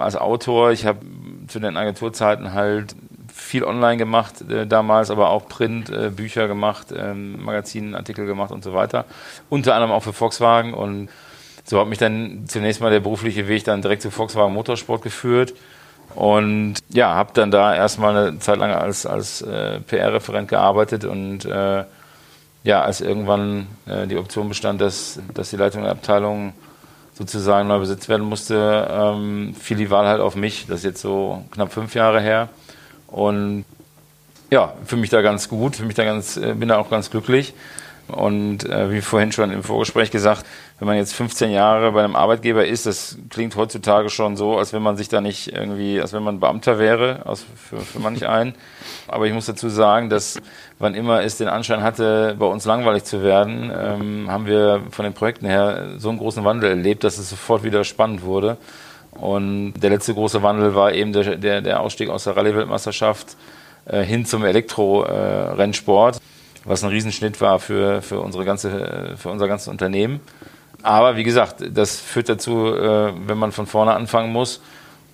als 0.00 0.16
Autor. 0.16 0.72
Ich 0.72 0.86
habe 0.86 1.00
zu 1.48 1.60
den 1.60 1.76
Agenturzeiten 1.76 2.52
halt 2.52 2.94
viel 3.34 3.64
online 3.64 3.96
gemacht 3.96 4.48
äh, 4.48 4.66
damals, 4.66 5.10
aber 5.10 5.30
auch 5.30 5.48
Print, 5.48 5.90
äh, 5.90 6.10
Bücher 6.10 6.46
gemacht, 6.46 6.88
ähm, 6.96 7.44
Magazinartikel 7.44 8.26
gemacht 8.26 8.52
und 8.52 8.62
so 8.62 8.74
weiter. 8.74 9.04
Unter 9.50 9.74
anderem 9.74 9.92
auch 9.92 10.02
für 10.02 10.12
Volkswagen 10.12 10.72
und 10.72 11.08
so 11.64 11.80
hat 11.80 11.88
mich 11.88 11.98
dann 11.98 12.44
zunächst 12.46 12.80
mal 12.80 12.90
der 12.90 13.00
berufliche 13.00 13.48
Weg 13.48 13.64
dann 13.64 13.82
direkt 13.82 14.02
zu 14.02 14.10
Volkswagen 14.10 14.52
Motorsport 14.52 15.02
geführt 15.02 15.54
und 16.14 16.74
ja, 16.90 17.14
habe 17.14 17.30
dann 17.34 17.50
da 17.50 17.74
erstmal 17.74 18.16
eine 18.16 18.38
Zeit 18.38 18.58
lang 18.58 18.70
als, 18.70 19.04
als 19.06 19.42
äh, 19.42 19.80
PR-Referent 19.80 20.48
gearbeitet 20.48 21.04
und 21.04 21.44
äh, 21.44 21.84
ja, 22.62 22.82
als 22.82 23.00
irgendwann 23.00 23.66
äh, 23.86 24.06
die 24.06 24.16
Option 24.16 24.48
bestand, 24.48 24.80
dass, 24.80 25.20
dass 25.34 25.50
die 25.50 25.56
Leitung 25.56 25.82
der 25.82 25.92
Abteilung 25.92 26.52
sozusagen 27.14 27.68
neu 27.68 27.78
besetzt 27.78 28.08
werden 28.08 28.26
musste, 28.26 28.88
ähm, 28.90 29.54
fiel 29.58 29.76
die 29.76 29.90
Wahl 29.90 30.06
halt 30.06 30.20
auf 30.20 30.34
mich. 30.36 30.66
Das 30.68 30.78
ist 30.78 30.84
jetzt 30.84 31.00
so 31.00 31.44
knapp 31.52 31.72
fünf 31.72 31.94
Jahre 31.94 32.20
her. 32.20 32.48
Und 33.06 33.64
ja, 34.50 34.74
für 34.84 34.96
mich 34.96 35.10
da 35.10 35.22
ganz 35.22 35.48
gut, 35.48 35.76
für 35.76 35.84
mich 35.84 35.94
da 35.94 36.04
ganz, 36.04 36.36
äh, 36.36 36.54
bin 36.54 36.68
da 36.68 36.78
auch 36.78 36.90
ganz 36.90 37.10
glücklich. 37.10 37.54
Und 38.08 38.68
äh, 38.68 38.90
wie 38.90 39.00
vorhin 39.00 39.32
schon 39.32 39.50
im 39.50 39.62
Vorgespräch 39.62 40.10
gesagt, 40.10 40.44
wenn 40.78 40.86
man 40.86 40.96
jetzt 40.96 41.14
15 41.14 41.50
Jahre 41.50 41.92
bei 41.92 42.04
einem 42.04 42.16
Arbeitgeber 42.16 42.66
ist, 42.66 42.84
das 42.84 43.16
klingt 43.30 43.56
heutzutage 43.56 44.10
schon 44.10 44.36
so, 44.36 44.58
als 44.58 44.72
wenn 44.74 44.82
man 44.82 44.96
sich 44.96 45.08
da 45.08 45.20
nicht 45.20 45.52
irgendwie, 45.52 46.00
als 46.00 46.12
wenn 46.12 46.22
man 46.22 46.38
Beamter 46.38 46.78
wäre, 46.78 47.22
aus, 47.24 47.44
für, 47.56 47.80
für 47.80 48.00
manch 48.00 48.28
einen. 48.28 48.54
Aber 49.08 49.26
ich 49.26 49.32
muss 49.32 49.46
dazu 49.46 49.68
sagen, 49.70 50.10
dass 50.10 50.38
wann 50.78 50.94
immer 50.94 51.22
es 51.22 51.38
den 51.38 51.48
Anschein 51.48 51.82
hatte, 51.82 52.36
bei 52.38 52.46
uns 52.46 52.66
langweilig 52.66 53.04
zu 53.04 53.22
werden, 53.22 53.72
ähm, 53.74 54.30
haben 54.30 54.46
wir 54.46 54.82
von 54.90 55.04
den 55.04 55.14
Projekten 55.14 55.46
her 55.46 55.94
so 55.96 56.10
einen 56.10 56.18
großen 56.18 56.44
Wandel 56.44 56.70
erlebt, 56.70 57.04
dass 57.04 57.16
es 57.16 57.30
sofort 57.30 57.62
wieder 57.62 57.84
spannend 57.84 58.22
wurde. 58.22 58.58
Und 59.12 59.74
der 59.74 59.90
letzte 59.90 60.12
große 60.12 60.42
Wandel 60.42 60.74
war 60.74 60.92
eben 60.92 61.12
der, 61.12 61.36
der, 61.36 61.62
der 61.62 61.80
Ausstieg 61.80 62.10
aus 62.10 62.24
der 62.24 62.36
Rallye-Weltmeisterschaft 62.36 63.36
äh, 63.86 64.02
hin 64.02 64.26
zum 64.26 64.44
Elektro-Rennsport. 64.44 66.16
Äh, 66.16 66.33
was 66.64 66.82
ein 66.82 66.90
Riesenschnitt 66.90 67.40
war 67.40 67.58
für, 67.58 68.02
für, 68.02 68.20
unsere 68.20 68.44
ganze, 68.44 69.14
für 69.16 69.28
unser 69.28 69.48
ganzes 69.48 69.68
Unternehmen. 69.68 70.20
Aber 70.82 71.16
wie 71.16 71.24
gesagt, 71.24 71.64
das 71.70 71.96
führt 71.96 72.28
dazu, 72.28 72.66
äh, 72.74 73.12
wenn 73.26 73.38
man 73.38 73.52
von 73.52 73.66
vorne 73.66 73.94
anfangen 73.94 74.32
muss, 74.32 74.60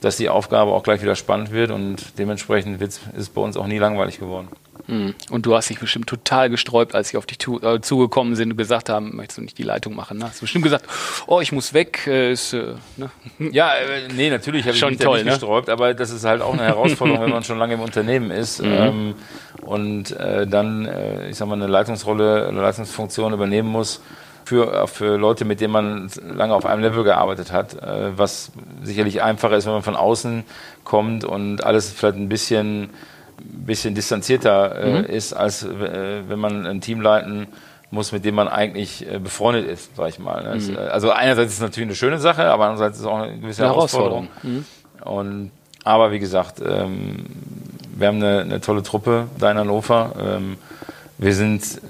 dass 0.00 0.16
die 0.16 0.28
Aufgabe 0.28 0.72
auch 0.72 0.82
gleich 0.82 1.02
wieder 1.02 1.14
spannend 1.14 1.52
wird 1.52 1.70
und 1.70 2.18
dementsprechend 2.18 2.80
ist 2.80 3.00
es 3.16 3.28
bei 3.28 3.40
uns 3.40 3.56
auch 3.56 3.66
nie 3.66 3.78
langweilig 3.78 4.18
geworden. 4.18 4.48
Hm. 4.90 5.14
Und 5.30 5.46
du 5.46 5.54
hast 5.54 5.70
dich 5.70 5.78
bestimmt 5.78 6.08
total 6.08 6.50
gesträubt, 6.50 6.96
als 6.96 7.10
sie 7.10 7.16
auf 7.16 7.24
dich 7.24 7.38
äh, 7.62 7.80
zugekommen 7.80 8.34
sind 8.34 8.50
und 8.50 8.56
gesagt 8.56 8.88
haben, 8.88 9.14
möchtest 9.14 9.38
du 9.38 9.42
nicht 9.42 9.56
die 9.56 9.62
Leitung 9.62 9.94
machen? 9.94 10.18
Ne? 10.18 10.24
Hast 10.24 10.38
du 10.38 10.40
bestimmt 10.42 10.64
gesagt, 10.64 10.84
oh, 11.28 11.40
ich 11.40 11.52
muss 11.52 11.72
weg. 11.72 12.08
Äh, 12.08 12.32
ist, 12.32 12.52
äh, 12.52 12.74
ne? 12.96 13.10
Ja, 13.52 13.72
äh, 13.74 14.08
nee, 14.12 14.30
natürlich 14.30 14.66
habe 14.66 14.76
ich 14.76 14.84
mich 14.84 14.98
toll, 14.98 15.18
nicht 15.18 15.26
ne? 15.26 15.30
gesträubt, 15.30 15.68
aber 15.68 15.94
das 15.94 16.10
ist 16.10 16.24
halt 16.24 16.42
auch 16.42 16.54
eine 16.54 16.64
Herausforderung, 16.64 17.22
wenn 17.24 17.30
man 17.30 17.44
schon 17.44 17.58
lange 17.58 17.74
im 17.74 17.80
Unternehmen 17.80 18.32
ist 18.32 18.60
mhm. 18.60 18.72
ähm, 18.72 19.14
und 19.62 20.10
äh, 20.10 20.48
dann, 20.48 20.86
äh, 20.86 21.30
ich 21.30 21.36
sag 21.36 21.46
mal, 21.46 21.54
eine 21.54 21.68
Leitungsrolle, 21.68 22.48
eine 22.48 22.60
Leitungsfunktion 22.60 23.32
übernehmen 23.32 23.68
muss 23.68 24.00
für, 24.44 24.88
für 24.88 25.16
Leute, 25.16 25.44
mit 25.44 25.60
denen 25.60 25.72
man 25.72 26.10
lange 26.34 26.54
auf 26.54 26.66
einem 26.66 26.82
Level 26.82 27.04
gearbeitet 27.04 27.52
hat, 27.52 27.76
was 28.16 28.50
sicherlich 28.82 29.22
einfacher 29.22 29.56
ist, 29.56 29.66
wenn 29.66 29.74
man 29.74 29.82
von 29.82 29.94
außen 29.94 30.42
kommt 30.82 31.24
und 31.24 31.62
alles 31.62 31.92
vielleicht 31.92 32.16
ein 32.16 32.28
bisschen 32.28 32.90
bisschen 33.40 33.94
distanzierter 33.94 34.76
äh, 34.76 34.98
mhm. 35.00 35.04
ist, 35.04 35.32
als 35.32 35.64
äh, 35.64 36.22
wenn 36.28 36.38
man 36.38 36.66
ein 36.66 36.80
Team 36.80 37.00
leiten 37.00 37.46
muss, 37.90 38.12
mit 38.12 38.24
dem 38.24 38.36
man 38.36 38.48
eigentlich 38.48 39.06
äh, 39.10 39.18
befreundet 39.18 39.66
ist, 39.66 39.96
sag 39.96 40.08
ich 40.08 40.18
mal. 40.18 40.42
Ne? 40.42 40.60
Mhm. 40.60 40.76
Also 40.76 41.10
einerseits 41.10 41.52
ist 41.52 41.58
es 41.58 41.62
natürlich 41.62 41.88
eine 41.88 41.96
schöne 41.96 42.18
Sache, 42.18 42.44
aber 42.44 42.66
andererseits 42.66 42.96
ist 42.96 43.02
es 43.02 43.06
auch 43.06 43.18
eine 43.18 43.38
gewisse 43.38 43.64
eine 43.64 43.72
Herausforderung. 43.72 44.28
Herausforderung. 44.42 44.64
Mhm. 45.02 45.08
Und, 45.10 45.50
aber 45.84 46.12
wie 46.12 46.18
gesagt, 46.18 46.60
ähm, 46.64 47.26
wir 47.96 48.08
haben 48.08 48.16
eine, 48.16 48.40
eine, 48.40 48.60
tolle 48.60 48.82
Truppe 48.82 49.28
da 49.38 49.50
in 49.50 49.58
Hannover. 49.58 50.12
Ähm, 50.20 50.56
wir 51.18 51.34
sind 51.34 51.80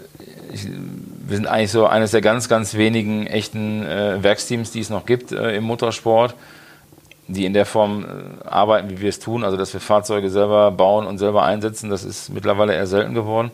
ich, 0.52 0.66
wir 0.66 1.36
sind 1.36 1.46
eigentlich 1.46 1.70
so 1.70 1.86
eines 1.86 2.10
der 2.10 2.20
ganz, 2.20 2.48
ganz 2.48 2.74
wenigen 2.74 3.26
echten 3.26 3.84
äh, 3.84 4.22
Werksteams, 4.22 4.72
die 4.72 4.80
es 4.80 4.90
noch 4.90 5.06
gibt 5.06 5.32
äh, 5.32 5.56
im 5.56 5.64
Motorsport 5.64 6.34
die 7.32 7.46
in 7.46 7.54
der 7.54 7.66
Form 7.66 8.04
äh, 8.04 8.48
arbeiten, 8.48 8.90
wie 8.90 9.00
wir 9.00 9.08
es 9.08 9.20
tun, 9.20 9.44
also 9.44 9.56
dass 9.56 9.72
wir 9.72 9.80
Fahrzeuge 9.80 10.30
selber 10.30 10.70
bauen 10.70 11.06
und 11.06 11.18
selber 11.18 11.44
einsetzen, 11.44 11.90
das 11.90 12.04
ist 12.04 12.30
mittlerweile 12.30 12.74
eher 12.74 12.86
selten 12.86 13.14
geworden, 13.14 13.50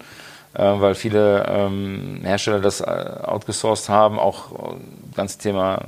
äh, 0.54 0.62
weil 0.62 0.94
viele 0.94 1.44
ähm, 1.48 2.20
Hersteller 2.22 2.60
das 2.60 2.80
äh, 2.80 2.84
outgesourced 2.84 3.88
haben, 3.88 4.18
auch 4.18 4.76
das 5.14 5.38
Thema 5.38 5.82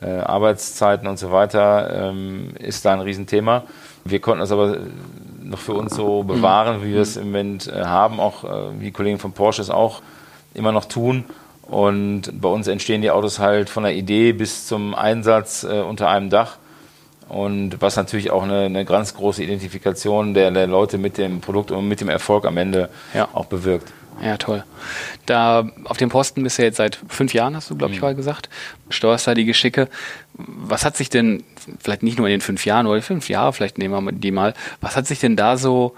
äh, 0.00 0.06
äh, 0.06 0.20
Arbeitszeiten 0.20 1.08
und 1.08 1.18
so 1.18 1.32
weiter 1.32 2.10
ähm, 2.10 2.54
ist 2.58 2.84
da 2.84 2.92
ein 2.92 3.00
Riesenthema. 3.00 3.64
Wir 4.04 4.20
konnten 4.20 4.40
das 4.40 4.52
aber 4.52 4.78
noch 5.42 5.58
für 5.58 5.74
uns 5.74 5.94
so 5.94 6.22
bewahren, 6.22 6.82
wie 6.82 6.92
wir 6.92 7.00
es 7.00 7.16
im 7.16 7.26
Moment 7.26 7.70
haben, 7.72 8.20
auch 8.20 8.44
wie 8.78 8.86
die 8.86 8.92
Kollegen 8.92 9.18
von 9.18 9.32
Porsche 9.32 9.60
es 9.60 9.70
auch 9.70 10.00
immer 10.54 10.72
noch 10.72 10.86
tun. 10.86 11.24
Und 11.62 12.40
bei 12.40 12.48
uns 12.48 12.68
entstehen 12.68 13.02
die 13.02 13.10
Autos 13.10 13.38
halt 13.38 13.68
von 13.68 13.82
der 13.82 13.94
Idee 13.94 14.32
bis 14.32 14.66
zum 14.66 14.94
Einsatz 14.94 15.64
unter 15.64 16.08
einem 16.08 16.30
Dach. 16.30 16.56
Und 17.28 17.80
was 17.80 17.96
natürlich 17.96 18.30
auch 18.30 18.42
eine, 18.42 18.62
eine 18.62 18.84
ganz 18.84 19.14
große 19.14 19.42
Identifikation 19.42 20.32
der, 20.32 20.50
der, 20.50 20.66
Leute 20.66 20.96
mit 20.96 21.18
dem 21.18 21.40
Produkt 21.40 21.70
und 21.70 21.86
mit 21.86 22.00
dem 22.00 22.08
Erfolg 22.08 22.46
am 22.46 22.56
Ende 22.56 22.88
ja. 23.12 23.28
auch 23.32 23.46
bewirkt. 23.46 23.92
Ja, 24.20 24.36
toll. 24.36 24.64
Da 25.26 25.68
auf 25.84 25.96
dem 25.96 26.08
Posten 26.08 26.42
bist 26.42 26.58
du 26.58 26.62
jetzt 26.62 26.76
seit 26.76 26.98
fünf 27.08 27.34
Jahren, 27.34 27.54
hast 27.54 27.70
du, 27.70 27.76
glaube 27.76 27.92
ich, 27.92 28.00
mhm. 28.00 28.06
mal 28.06 28.14
gesagt. 28.14 28.48
Steuerst 28.88 29.26
da 29.26 29.34
die 29.34 29.44
Geschicke. 29.44 29.88
Was 30.34 30.84
hat 30.84 30.96
sich 30.96 31.08
denn, 31.08 31.44
vielleicht 31.78 32.02
nicht 32.02 32.18
nur 32.18 32.26
in 32.26 32.32
den 32.32 32.40
fünf 32.40 32.64
Jahren 32.64 32.86
oder 32.86 33.00
fünf 33.02 33.28
Jahre, 33.28 33.52
vielleicht 33.52 33.78
nehmen 33.78 34.04
wir 34.04 34.12
die 34.12 34.30
mal, 34.30 34.54
was 34.80 34.96
hat 34.96 35.06
sich 35.06 35.20
denn 35.20 35.36
da 35.36 35.56
so 35.56 35.94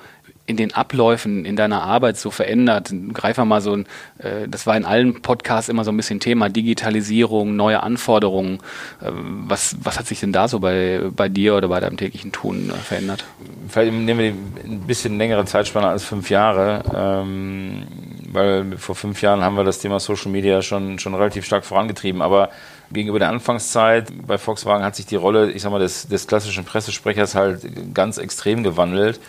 in 0.50 0.56
den 0.56 0.74
Abläufen 0.74 1.44
in 1.44 1.56
deiner 1.56 1.82
Arbeit 1.82 2.18
so 2.18 2.30
verändert? 2.30 2.92
Greif 3.14 3.38
mal 3.38 3.60
so 3.60 3.72
ein, 3.72 3.86
äh, 4.18 4.48
das 4.48 4.66
war 4.66 4.76
in 4.76 4.84
allen 4.84 5.22
Podcasts 5.22 5.68
immer 5.68 5.84
so 5.84 5.92
ein 5.92 5.96
bisschen 5.96 6.20
Thema, 6.20 6.48
Digitalisierung, 6.48 7.56
neue 7.56 7.82
Anforderungen. 7.82 8.58
Äh, 9.00 9.10
was, 9.12 9.76
was 9.82 9.98
hat 9.98 10.06
sich 10.06 10.20
denn 10.20 10.32
da 10.32 10.48
so 10.48 10.58
bei, 10.60 11.00
bei 11.14 11.28
dir 11.28 11.54
oder 11.54 11.68
bei 11.68 11.80
deinem 11.80 11.96
täglichen 11.96 12.32
Tun 12.32 12.70
äh, 12.70 12.74
verändert? 12.74 13.24
Vielleicht 13.68 13.92
nehmen 13.92 14.20
wir 14.20 14.32
ein 14.64 14.80
bisschen 14.80 15.16
längere 15.16 15.44
Zeitspanne 15.44 15.86
als 15.86 16.04
fünf 16.04 16.28
Jahre, 16.28 16.82
ähm, 16.94 17.84
weil 18.32 18.76
vor 18.76 18.94
fünf 18.94 19.22
Jahren 19.22 19.42
haben 19.42 19.56
wir 19.56 19.64
das 19.64 19.78
Thema 19.78 20.00
Social 20.00 20.30
Media 20.30 20.60
schon, 20.62 20.98
schon 20.98 21.14
relativ 21.14 21.46
stark 21.46 21.64
vorangetrieben, 21.64 22.20
aber 22.20 22.50
gegenüber 22.92 23.18
der 23.18 23.28
Anfangszeit 23.28 24.12
bei 24.26 24.38
Volkswagen 24.38 24.84
hat 24.84 24.96
sich 24.96 25.06
die 25.06 25.16
Rolle, 25.16 25.52
ich 25.52 25.62
sag 25.62 25.70
mal, 25.70 25.78
des, 25.78 26.08
des 26.08 26.26
klassischen 26.26 26.64
Pressesprechers 26.64 27.34
halt 27.34 27.94
ganz 27.94 28.18
extrem 28.18 28.62
gewandelt 28.62 29.20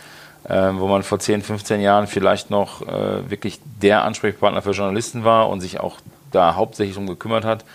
äh, 0.48 0.72
wo 0.74 0.88
man 0.88 1.04
vor 1.04 1.20
10, 1.20 1.42
15 1.42 1.82
Jahren 1.82 2.08
vielleicht 2.08 2.50
noch 2.50 2.82
äh, 2.82 3.30
wirklich 3.30 3.60
der 3.82 4.04
Ansprechpartner 4.04 4.62
für 4.62 4.72
Journalisten 4.72 5.24
war 5.24 5.50
und 5.50 5.62
sich 5.62 5.80
auch 5.80 5.98
da 6.32 6.56
hauptsächlich 6.56 6.98
um 6.98 7.08
gekümmert 7.08 7.46
hat. 7.46 7.66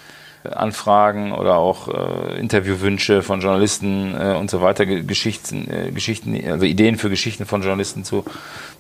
Anfragen 0.55 1.33
oder 1.33 1.57
auch 1.57 1.89
äh, 1.89 2.39
Interviewwünsche 2.39 3.23
von 3.23 3.41
Journalisten 3.41 4.15
äh, 4.15 4.35
und 4.35 4.51
so 4.51 4.63
weiter, 4.63 4.87
Geschichten, 4.87 5.69
äh, 5.71 5.91
Geschichten, 5.91 6.41
also 6.49 6.65
Ideen 6.65 6.99
für 6.99 7.11
Geschichten 7.11 7.47
von 7.47 7.63
Journalisten 7.63 8.05
zu, 8.05 8.25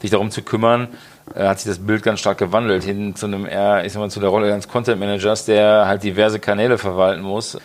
sich 0.00 0.10
darum 0.10 0.30
zu 0.30 0.42
kümmern, 0.42 0.88
äh, 1.34 1.48
hat 1.48 1.60
sich 1.60 1.68
das 1.68 1.84
Bild 1.84 2.02
ganz 2.02 2.20
stark 2.20 2.38
gewandelt 2.38 2.84
hin 2.84 3.16
zu 3.16 3.26
einem 3.26 3.46
eher, 3.46 3.84
ich 3.84 3.92
sag 3.92 4.00
mal, 4.00 4.10
zu 4.10 4.20
der 4.20 4.28
Rolle 4.28 4.52
eines 4.52 4.68
Content 4.68 5.00
Managers, 5.00 5.44
der 5.44 5.86
halt 5.86 6.02
diverse 6.02 6.38
Kanäle 6.38 6.78
verwalten 6.78 7.22
muss, 7.22 7.58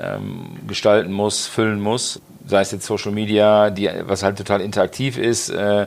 ähm, 0.00 0.58
gestalten 0.66 1.12
muss, 1.12 1.46
füllen 1.46 1.80
muss 1.80 2.20
sei 2.48 2.60
es 2.62 2.72
jetzt 2.72 2.86
Social 2.86 3.12
Media, 3.12 3.70
die, 3.70 3.88
was 4.02 4.22
halt 4.22 4.38
total 4.38 4.60
interaktiv 4.60 5.18
ist 5.18 5.50
äh, 5.50 5.86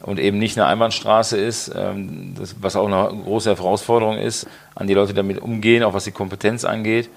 und 0.00 0.18
eben 0.18 0.38
nicht 0.38 0.58
eine 0.58 0.66
Einbahnstraße 0.66 1.36
ist, 1.36 1.72
ähm, 1.74 2.34
das, 2.38 2.56
was 2.60 2.76
auch 2.76 2.86
eine 2.86 3.22
große 3.22 3.56
Herausforderung 3.56 4.18
ist, 4.18 4.46
an 4.74 4.86
die 4.86 4.94
Leute 4.94 5.14
damit 5.14 5.40
umgehen, 5.40 5.82
auch 5.82 5.94
was 5.94 6.04
die 6.04 6.12
Kompetenz 6.12 6.64
angeht. 6.64 7.08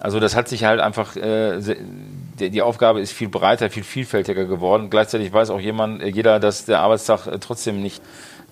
Also 0.00 0.18
das 0.18 0.34
hat 0.34 0.48
sich 0.48 0.64
halt 0.64 0.80
einfach, 0.80 1.14
äh, 1.16 1.60
die 2.38 2.62
Aufgabe 2.62 3.00
ist 3.00 3.12
viel 3.12 3.28
breiter, 3.28 3.70
viel 3.70 3.84
vielfältiger 3.84 4.46
geworden. 4.46 4.90
Gleichzeitig 4.90 5.32
weiß 5.32 5.50
auch 5.50 5.60
jemand, 5.60 6.02
äh, 6.02 6.08
jeder, 6.08 6.40
dass 6.40 6.64
der 6.64 6.80
Arbeitstag 6.80 7.26
äh, 7.26 7.38
trotzdem 7.38 7.80
nicht 7.80 8.02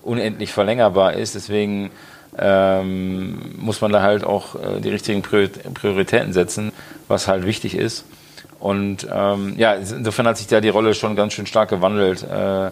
unendlich 0.03 0.53
verlängerbar 0.53 1.13
ist. 1.13 1.35
Deswegen 1.35 1.91
ähm, 2.37 3.55
muss 3.57 3.81
man 3.81 3.91
da 3.91 4.01
halt 4.01 4.23
auch 4.23 4.55
äh, 4.55 4.79
die 4.79 4.89
richtigen 4.89 5.21
Prioritäten 5.21 6.31
setzen, 6.31 6.71
was 7.07 7.27
halt 7.27 7.45
wichtig 7.45 7.75
ist. 7.75 8.05
Und 8.61 9.07
ähm, 9.11 9.55
ja, 9.57 9.73
insofern 9.73 10.27
hat 10.27 10.37
sich 10.37 10.47
da 10.47 10.61
die 10.61 10.69
Rolle 10.69 10.93
schon 10.93 11.15
ganz 11.15 11.33
schön 11.33 11.47
stark 11.47 11.69
gewandelt. 11.69 12.23
Äh, 12.23 12.69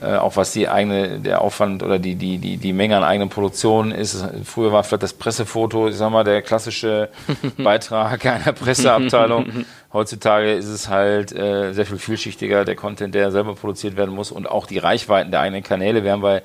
äh, 0.00 0.16
auch 0.16 0.36
was 0.36 0.52
die 0.52 0.68
eigene, 0.68 1.20
der 1.20 1.40
Aufwand 1.40 1.82
oder 1.82 1.98
die, 1.98 2.16
die, 2.16 2.38
die, 2.38 2.56
die 2.58 2.72
Menge 2.72 2.96
an 2.96 3.04
eigenen 3.04 3.28
Produktionen 3.28 3.92
ist. 3.92 4.26
Früher 4.44 4.72
war 4.72 4.84
vielleicht 4.84 5.02
das 5.02 5.14
Pressefoto, 5.14 5.88
ich 5.88 5.96
sag 5.96 6.10
mal, 6.10 6.24
der 6.24 6.42
klassische 6.42 7.08
Beitrag 7.58 8.26
einer 8.26 8.52
Presseabteilung. 8.52 9.64
Heutzutage 9.92 10.52
ist 10.52 10.68
es 10.68 10.88
halt 10.88 11.32
äh, 11.32 11.72
sehr 11.72 11.86
viel 11.86 11.98
vielschichtiger, 11.98 12.64
der 12.64 12.76
Content, 12.76 13.14
der 13.14 13.30
selber 13.30 13.54
produziert 13.54 13.96
werden 13.96 14.14
muss 14.14 14.32
und 14.32 14.48
auch 14.48 14.66
die 14.66 14.78
Reichweiten 14.78 15.30
der 15.30 15.40
eigenen 15.40 15.62
Kanäle. 15.62 16.04
Wir 16.04 16.12
haben 16.12 16.22
bei, 16.22 16.42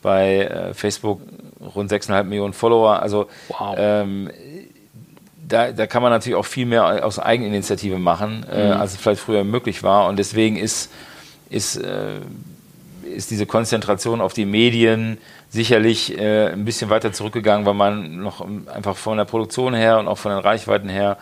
bei 0.00 0.38
äh, 0.38 0.74
Facebook 0.74 1.20
rund 1.74 1.90
6,5 1.90 2.22
Millionen 2.24 2.52
Follower. 2.52 3.02
Also 3.02 3.26
wow. 3.48 3.74
ähm, 3.76 4.30
da, 5.52 5.70
da 5.70 5.86
kann 5.86 6.02
man 6.02 6.10
natürlich 6.10 6.36
auch 6.36 6.46
viel 6.46 6.66
mehr 6.66 7.04
aus 7.04 7.18
Eigeninitiative 7.18 7.98
machen, 7.98 8.46
äh, 8.50 8.68
mhm. 8.68 8.80
als 8.80 8.92
es 8.92 9.00
vielleicht 9.00 9.20
früher 9.20 9.44
möglich 9.44 9.82
war. 9.82 10.08
Und 10.08 10.18
deswegen 10.18 10.56
ist, 10.56 10.90
ist, 11.50 11.76
äh, 11.76 12.20
ist 13.04 13.30
diese 13.30 13.44
Konzentration 13.44 14.20
auf 14.20 14.32
die 14.32 14.46
Medien 14.46 15.18
sicherlich 15.50 16.18
äh, 16.18 16.48
ein 16.48 16.64
bisschen 16.64 16.88
weiter 16.88 17.12
zurückgegangen, 17.12 17.66
weil 17.66 17.74
man 17.74 18.20
noch 18.20 18.46
einfach 18.72 18.96
von 18.96 19.18
der 19.18 19.26
Produktion 19.26 19.74
her 19.74 19.98
und 19.98 20.08
auch 20.08 20.18
von 20.18 20.32
den 20.32 20.40
Reichweiten 20.40 20.88
her 20.88 21.18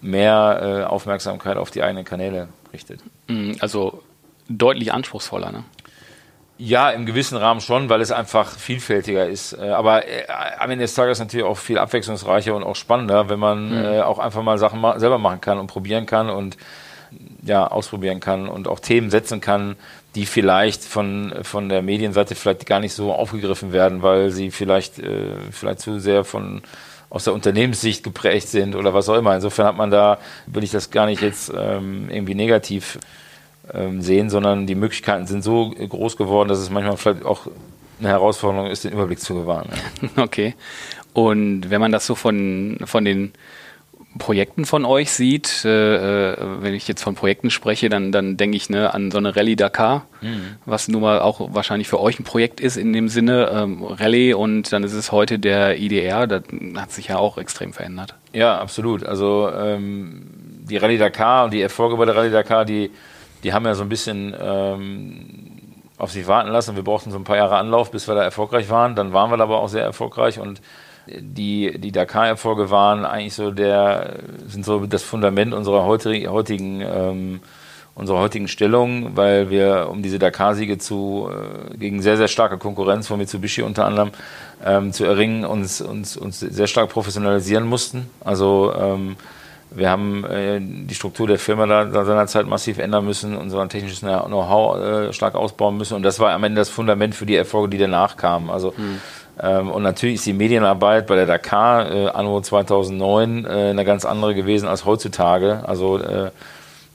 mehr 0.00 0.60
äh, 0.60 0.84
Aufmerksamkeit 0.84 1.56
auf 1.56 1.70
die 1.70 1.82
eigenen 1.82 2.04
Kanäle 2.04 2.48
richtet. 2.72 3.00
Mhm, 3.28 3.56
also 3.60 4.02
deutlich 4.48 4.92
anspruchsvoller, 4.92 5.52
ne? 5.52 5.64
Ja, 6.60 6.90
im 6.90 7.06
gewissen 7.06 7.38
Rahmen 7.38 7.60
schon, 7.60 7.88
weil 7.88 8.00
es 8.00 8.10
einfach 8.10 8.50
vielfältiger 8.50 9.28
ist. 9.28 9.52
Äh, 9.52 9.70
aber 9.70 10.08
äh, 10.08 10.24
am 10.58 10.70
Ende 10.70 10.84
des 10.84 10.94
Tages 10.94 11.20
natürlich 11.20 11.46
auch 11.46 11.56
viel 11.56 11.78
abwechslungsreicher 11.78 12.54
und 12.54 12.64
auch 12.64 12.74
spannender, 12.74 13.28
wenn 13.28 13.38
man 13.38 13.70
mhm. 13.70 13.84
äh, 13.84 14.00
auch 14.00 14.18
einfach 14.18 14.42
mal 14.42 14.58
Sachen 14.58 14.82
selber 14.98 15.18
machen 15.18 15.40
kann 15.40 15.58
und 15.58 15.68
probieren 15.68 16.04
kann 16.04 16.28
und 16.28 16.56
ja, 17.42 17.66
ausprobieren 17.66 18.20
kann 18.20 18.48
und 18.48 18.68
auch 18.68 18.80
Themen 18.80 19.10
setzen 19.10 19.40
kann, 19.40 19.76
die 20.14 20.26
vielleicht 20.26 20.84
von, 20.84 21.32
von 21.42 21.68
der 21.68 21.80
Medienseite 21.80 22.34
vielleicht 22.34 22.66
gar 22.66 22.80
nicht 22.80 22.92
so 22.92 23.12
aufgegriffen 23.12 23.72
werden, 23.72 24.02
weil 24.02 24.30
sie 24.30 24.50
vielleicht, 24.50 24.98
äh, 24.98 25.36
vielleicht 25.52 25.80
zu 25.80 26.00
sehr 26.00 26.24
von 26.24 26.62
aus 27.10 27.24
der 27.24 27.32
Unternehmenssicht 27.32 28.02
geprägt 28.02 28.48
sind 28.48 28.74
oder 28.74 28.92
was 28.92 29.08
auch 29.08 29.14
immer. 29.14 29.34
Insofern 29.34 29.66
hat 29.66 29.76
man 29.76 29.90
da, 29.90 30.18
will 30.46 30.64
ich 30.64 30.70
das 30.70 30.90
gar 30.90 31.06
nicht 31.06 31.22
jetzt 31.22 31.52
ähm, 31.56 32.10
irgendwie 32.10 32.34
negativ 32.34 32.98
ähm, 33.74 34.02
sehen, 34.02 34.30
sondern 34.30 34.66
die 34.66 34.74
Möglichkeiten 34.74 35.26
sind 35.26 35.42
so 35.42 35.70
groß 35.70 36.16
geworden, 36.16 36.48
dass 36.48 36.58
es 36.58 36.70
manchmal 36.70 36.96
vielleicht 36.96 37.24
auch 37.24 37.46
eine 38.00 38.08
Herausforderung 38.08 38.70
ist, 38.70 38.84
den 38.84 38.92
Überblick 38.92 39.20
zu 39.20 39.34
gewahren. 39.34 39.68
Ja. 39.70 40.08
Okay. 40.22 40.54
Und 41.14 41.70
wenn 41.70 41.80
man 41.80 41.90
das 41.90 42.06
so 42.06 42.14
von, 42.14 42.78
von 42.84 43.04
den 43.04 43.32
Projekten 44.18 44.64
von 44.64 44.84
euch 44.84 45.10
sieht, 45.10 45.64
äh, 45.64 46.32
äh, 46.32 46.36
wenn 46.60 46.74
ich 46.74 46.86
jetzt 46.88 47.02
von 47.02 47.14
Projekten 47.14 47.50
spreche, 47.50 47.88
dann, 47.88 48.12
dann 48.12 48.36
denke 48.36 48.56
ich 48.56 48.70
ne, 48.70 48.94
an 48.94 49.10
so 49.10 49.18
eine 49.18 49.34
Rallye 49.36 49.56
Dakar, 49.56 50.06
mhm. 50.20 50.56
was 50.64 50.88
nun 50.88 51.02
mal 51.02 51.20
auch 51.20 51.52
wahrscheinlich 51.52 51.88
für 51.88 52.00
euch 52.00 52.18
ein 52.18 52.24
Projekt 52.24 52.60
ist 52.60 52.76
in 52.76 52.92
dem 52.92 53.08
Sinne, 53.08 53.50
ähm, 53.52 53.82
Rallye 53.84 54.34
und 54.34 54.72
dann 54.72 54.82
ist 54.82 54.92
es 54.92 55.12
heute 55.12 55.38
der 55.38 55.78
IDR, 55.78 56.26
das 56.26 56.42
hat 56.76 56.92
sich 56.92 57.08
ja 57.08 57.18
auch 57.18 57.38
extrem 57.38 57.72
verändert. 57.72 58.14
Ja, 58.32 58.58
absolut. 58.58 59.04
Also 59.04 59.50
ähm, 59.54 60.26
die 60.68 60.76
Rallye 60.76 60.98
Dakar 60.98 61.44
und 61.44 61.52
die 61.52 61.62
Erfolge 61.62 61.96
bei 61.96 62.04
der 62.04 62.16
Rallye 62.16 62.30
Dakar, 62.30 62.64
die, 62.64 62.90
die 63.42 63.52
haben 63.52 63.64
ja 63.64 63.74
so 63.74 63.82
ein 63.82 63.88
bisschen 63.88 64.34
ähm, 64.40 65.50
auf 65.96 66.12
sich 66.12 66.26
warten 66.26 66.50
lassen. 66.50 66.76
Wir 66.76 66.84
brauchten 66.84 67.10
so 67.10 67.18
ein 67.18 67.24
paar 67.24 67.36
Jahre 67.36 67.56
Anlauf, 67.56 67.90
bis 67.90 68.08
wir 68.08 68.14
da 68.14 68.22
erfolgreich 68.22 68.70
waren. 68.70 68.94
Dann 68.94 69.12
waren 69.12 69.30
wir 69.30 69.40
aber 69.40 69.60
auch 69.60 69.68
sehr 69.68 69.84
erfolgreich 69.84 70.38
und 70.38 70.60
die, 71.10 71.78
die 71.78 71.92
Dakar-Erfolge 71.92 72.70
waren 72.70 73.04
eigentlich 73.04 73.34
so 73.34 73.50
der, 73.50 74.18
sind 74.46 74.64
so 74.64 74.86
das 74.86 75.02
Fundament 75.02 75.54
unserer 75.54 75.84
heutigen, 75.84 76.30
heutigen 76.30 76.82
ähm, 76.82 77.40
unserer 77.98 78.20
heutigen 78.20 78.46
Stellung, 78.46 79.16
weil 79.16 79.50
wir 79.50 79.88
um 79.90 80.02
diese 80.02 80.20
Dakar-Siege 80.20 80.78
zu 80.78 81.28
äh, 81.32 81.76
gegen 81.76 82.00
sehr, 82.00 82.16
sehr 82.16 82.28
starke 82.28 82.56
Konkurrenz 82.56 83.08
von 83.08 83.18
Mitsubishi 83.18 83.62
unter 83.62 83.86
anderem 83.86 84.12
ähm, 84.64 84.92
zu 84.92 85.04
erringen, 85.04 85.44
uns, 85.44 85.80
uns, 85.80 86.16
uns 86.16 86.38
sehr 86.38 86.68
stark 86.68 86.90
professionalisieren 86.90 87.66
mussten. 87.66 88.08
Also 88.20 88.72
ähm, 88.78 89.16
wir 89.70 89.90
haben 89.90 90.24
äh, 90.24 90.60
die 90.60 90.94
Struktur 90.94 91.26
der 91.26 91.38
Firma 91.38 91.66
da, 91.66 91.84
da 91.84 92.04
seinerzeit 92.04 92.46
massiv 92.46 92.78
ändern 92.78 93.04
müssen, 93.04 93.36
unser 93.36 93.68
technisches 93.68 94.00
Know-how 94.00 94.78
äh, 94.78 95.12
stark 95.12 95.34
ausbauen 95.34 95.76
müssen 95.76 95.94
und 95.94 96.02
das 96.02 96.20
war 96.20 96.32
am 96.32 96.44
Ende 96.44 96.60
das 96.60 96.68
Fundament 96.68 97.14
für 97.14 97.26
die 97.26 97.36
Erfolge, 97.36 97.68
die 97.68 97.78
danach 97.78 98.16
kamen. 98.16 98.50
Also 98.50 98.74
hm 98.76 99.00
ähm, 99.40 99.70
und 99.70 99.82
natürlich 99.82 100.16
ist 100.16 100.26
die 100.26 100.32
Medienarbeit 100.32 101.06
bei 101.06 101.14
der 101.14 101.26
Dakar 101.26 101.90
äh, 101.90 102.08
anno 102.08 102.40
2009 102.40 103.44
äh, 103.44 103.48
eine 103.48 103.84
ganz 103.84 104.04
andere 104.04 104.34
gewesen 104.34 104.68
als 104.68 104.84
heutzutage. 104.84 105.62
Also 105.64 105.98
äh, 105.98 106.30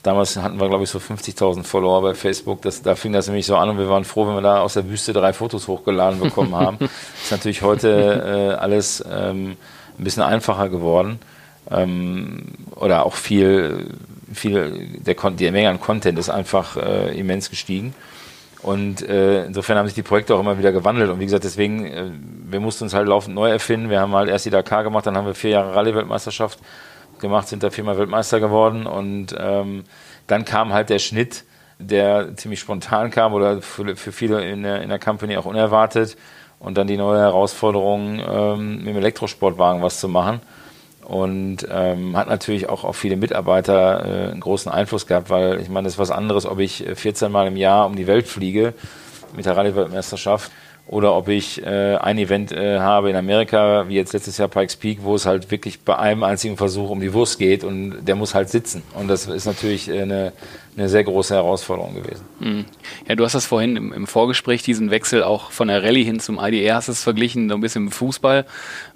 damals 0.03 0.36
hatten 0.36 0.60
wir, 0.60 0.68
glaube 0.68 0.84
ich, 0.84 0.89
so 0.89 1.00
50.000 1.00 1.63
Follower 1.63 2.01
bei 2.01 2.13
Facebook. 2.13 2.62
Das, 2.62 2.82
da 2.82 2.96
fing 2.96 3.13
das 3.13 3.27
nämlich 3.27 3.46
so 3.46 3.56
an 3.56 3.70
und 3.70 3.77
wir 3.77 3.89
waren 3.89 4.03
froh, 4.03 4.27
wenn 4.27 4.36
wir 4.36 4.42
da 4.42 4.60
aus 4.60 4.74
der 4.74 4.89
Wüste 4.89 5.13
drei 5.13 5.32
Fotos 5.32 5.68
hochgeladen 5.68 6.20
bekommen 6.20 6.56
haben. 6.56 6.77
ist 7.24 7.32
natürlich 7.32 7.62
heute 7.62 8.51
äh, 8.51 8.56
alles 8.56 9.03
ähm, 9.10 9.56
ein 9.98 10.03
bisschen 10.03 10.24
einfacher 10.24 10.68
geworden. 10.68 11.20
Ähm, 11.72 12.43
oder 12.75 13.05
auch 13.05 13.15
viel, 13.15 13.91
viel 14.34 14.88
der, 15.05 15.15
die 15.32 15.51
Menge 15.51 15.70
an 15.70 15.79
Content 15.79 16.20
ist 16.20 16.29
einfach 16.29 16.77
äh, 16.77 17.17
immens 17.17 17.50
gestiegen. 17.50 17.93
Und 18.62 19.01
äh, 19.08 19.46
insofern 19.46 19.77
haben 19.77 19.88
sich 19.88 19.96
die 19.96 20.03
Projekte 20.03 20.36
auch 20.36 20.39
immer 20.39 20.58
wieder 20.58 20.72
gewandelt. 20.72 21.10
Und 21.10 21.20
wie 21.20 21.25
gesagt, 21.25 21.43
deswegen, 21.43 21.86
äh, 21.86 22.12
wir 22.50 22.60
mussten 22.60 22.86
uns 22.86 22.93
halt 22.93 23.08
laufend 23.08 23.36
neu 23.36 23.50
erfinden. 23.50 23.89
Wir 23.89 24.00
haben 24.00 24.13
halt 24.13 24.29
erst 24.29 24.46
die 24.46 24.50
Dakar 24.50 24.84
gemacht, 24.84 25.05
dann 25.05 25.17
haben 25.17 25.25
wir 25.25 25.36
vier 25.36 25.51
Jahre 25.51 25.75
Rallye-Weltmeisterschaft 25.75 26.60
gemacht, 27.20 27.48
sind 27.48 27.63
da 27.63 27.70
viermal 27.70 27.98
Weltmeister 27.98 28.39
geworden. 28.39 28.86
Und 28.86 29.36
ähm, 29.38 29.84
dann 30.27 30.46
kam 30.46 30.72
halt 30.72 30.89
der 30.89 31.00
Schnitt, 31.00 31.43
der 31.77 32.38
ziemlich 32.38 32.62
spontan 32.62 33.12
kam 33.12 33.34
oder 33.34 33.62
für, 33.62 33.98
für 33.98 34.13
viele 34.13 34.50
in 34.50 34.63
der, 34.63 34.82
in 34.82 34.89
der 34.89 35.00
Company 35.00 35.36
auch 35.36 35.45
unerwartet. 35.45 36.15
Und 36.60 36.78
dann 36.78 36.88
die 36.88 36.95
neue 36.95 37.19
Herausforderung, 37.19 38.21
ähm, 38.26 38.78
mit 38.78 38.88
dem 38.88 38.97
Elektrosportwagen 38.97 39.82
was 39.82 39.99
zu 39.99 40.08
machen 40.08 40.39
und 41.06 41.68
ähm, 41.70 42.16
hat 42.18 42.28
natürlich 42.28 42.70
auch 42.70 42.84
auf 42.84 42.96
viele 42.96 43.16
Mitarbeiter 43.18 44.06
äh, 44.06 44.32
einen 44.32 44.39
großen 44.39 44.72
Einfluss 44.72 45.08
gehabt, 45.08 45.30
weil 45.30 45.60
ich 45.60 45.70
meine, 45.70 45.86
das 45.86 45.94
ist 45.94 46.00
was 46.00 46.12
anderes, 46.12 46.46
ob 46.46 46.60
ich 46.60 46.84
14 46.94 47.32
Mal 47.32 47.48
im 47.48 47.58
Jahr 47.58 47.86
um 47.86 47.96
die 47.96 48.08
Welt 48.08 48.28
fliege 48.28 48.74
mit 49.36 49.46
der 49.46 49.58
Rallye-Weltmeisterschaft 49.58 50.52
oder 50.88 51.15
ob 51.15 51.30
ich 51.30 51.65
äh, 51.65 51.96
ein 51.96 52.17
Event 52.17 52.52
äh, 52.52 52.80
habe 52.80 53.10
in 53.10 53.15
Amerika, 53.15 53.88
wie 53.88 53.96
jetzt 53.96 54.12
letztes 54.12 54.38
Jahr 54.38 54.50
Pikes 54.50 54.76
Peak, 54.76 55.00
wo 55.02 55.15
es 55.15 55.26
halt 55.26 55.50
wirklich 55.50 55.80
bei 55.80 55.98
einem 55.98 56.24
einzigen 56.24 56.58
Versuch 56.58 56.89
um 56.89 57.00
die 57.00 57.13
Wurst 57.13 57.39
geht 57.39 57.63
und 57.63 58.04
der 58.06 58.15
muss 58.15 58.36
halt 58.36 58.50
sitzen. 58.50 58.84
Und 58.93 59.08
das 59.08 59.28
ist 59.28 59.46
natürlich 59.46 59.88
äh, 59.88 60.02
eine, 60.02 60.34
eine 60.76 60.89
sehr 60.89 61.06
große 61.06 61.34
Herausforderung 61.34 61.96
gewesen. 61.96 62.26
Mhm. 62.39 62.65
Ja, 63.08 63.15
du 63.15 63.24
hast 63.24 63.34
das 63.34 63.46
vorhin 63.46 63.78
im, 63.78 63.93
im, 63.93 64.08
Vorgespräch, 64.08 64.62
diesen 64.62 64.91
Wechsel 64.91 65.24
auch 65.24 65.52
von 65.52 65.69
der 65.69 65.84
Rallye 65.84 66.04
hin 66.04 66.19
zum 66.19 66.38
IDR, 66.38 66.76
hast 66.76 66.89
es 66.89 67.02
verglichen, 67.02 67.48
so 67.48 67.56
ein 67.56 67.62
bisschen 67.62 67.86
im 67.86 67.91
Fußball. 67.91 68.46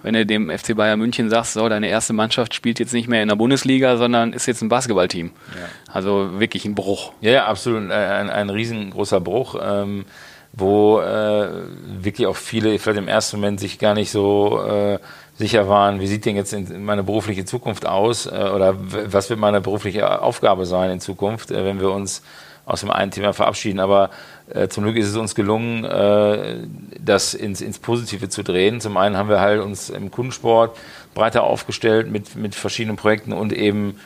Wenn 0.03 0.13
du 0.13 0.25
dem 0.25 0.49
FC 0.49 0.75
Bayern 0.75 0.99
München 0.99 1.29
sagst, 1.29 1.53
so, 1.53 1.69
deine 1.69 1.87
erste 1.87 2.11
Mannschaft 2.11 2.53
spielt 2.53 2.79
jetzt 2.79 2.93
nicht 2.93 3.07
mehr 3.07 3.21
in 3.21 3.29
der 3.29 3.37
Bundesliga, 3.37 3.95
sondern 3.95 4.33
ist 4.33 4.45
jetzt 4.45 4.61
ein 4.61 4.67
Basketballteam. 4.67 5.31
Ja. 5.55 5.93
Also 5.93 6.37
wirklich 6.37 6.65
ein 6.65 6.75
Bruch. 6.75 7.13
Ja, 7.21 7.31
ja 7.31 7.45
absolut. 7.45 7.89
Ein, 7.91 8.29
ein 8.29 8.49
riesengroßer 8.49 9.21
Bruch. 9.21 9.55
Ähm, 9.63 10.03
wo 10.57 10.99
äh, 10.99 11.49
wirklich 12.01 12.27
auch 12.27 12.35
viele 12.35 12.79
vielleicht 12.79 12.99
im 12.99 13.07
ersten 13.07 13.37
Moment 13.37 13.59
sich 13.59 13.77
gar 13.77 13.93
nicht 13.93 14.11
so 14.11 14.59
äh, 14.63 14.97
sicher 15.35 15.69
waren, 15.69 15.99
wie 15.99 16.07
sieht 16.07 16.25
denn 16.25 16.35
jetzt 16.35 16.55
meine 16.69 17.03
berufliche 17.03 17.45
Zukunft 17.45 17.85
aus 17.85 18.25
äh, 18.25 18.49
oder 18.53 18.75
was 18.77 19.29
wird 19.29 19.39
meine 19.39 19.61
berufliche 19.61 20.21
Aufgabe 20.21 20.65
sein 20.65 20.89
in 20.89 20.99
Zukunft, 20.99 21.51
äh, 21.51 21.63
wenn 21.63 21.79
wir 21.79 21.91
uns 21.91 22.23
aus 22.65 22.81
dem 22.81 22.91
einen 22.91 23.11
Thema 23.11 23.33
verabschieden. 23.33 23.79
Aber 23.79 24.09
äh, 24.49 24.67
zum 24.67 24.83
Glück 24.83 24.97
ist 24.97 25.07
es 25.07 25.15
uns 25.15 25.35
gelungen, 25.35 25.85
äh, 25.85 26.57
das 26.99 27.35
ins, 27.35 27.61
ins 27.61 27.77
Positive 27.77 28.27
zu 28.27 28.43
drehen. 28.43 28.81
Zum 28.81 28.97
einen 28.97 29.15
haben 29.15 29.29
wir 29.29 29.39
halt 29.39 29.61
uns 29.61 29.91
im 29.91 30.09
Kundensport 30.09 30.75
breiter 31.13 31.43
aufgestellt 31.43 32.09
mit, 32.09 32.35
mit 32.35 32.55
verschiedenen 32.55 32.97
Projekten 32.97 33.31
und 33.31 33.53
eben 33.53 33.99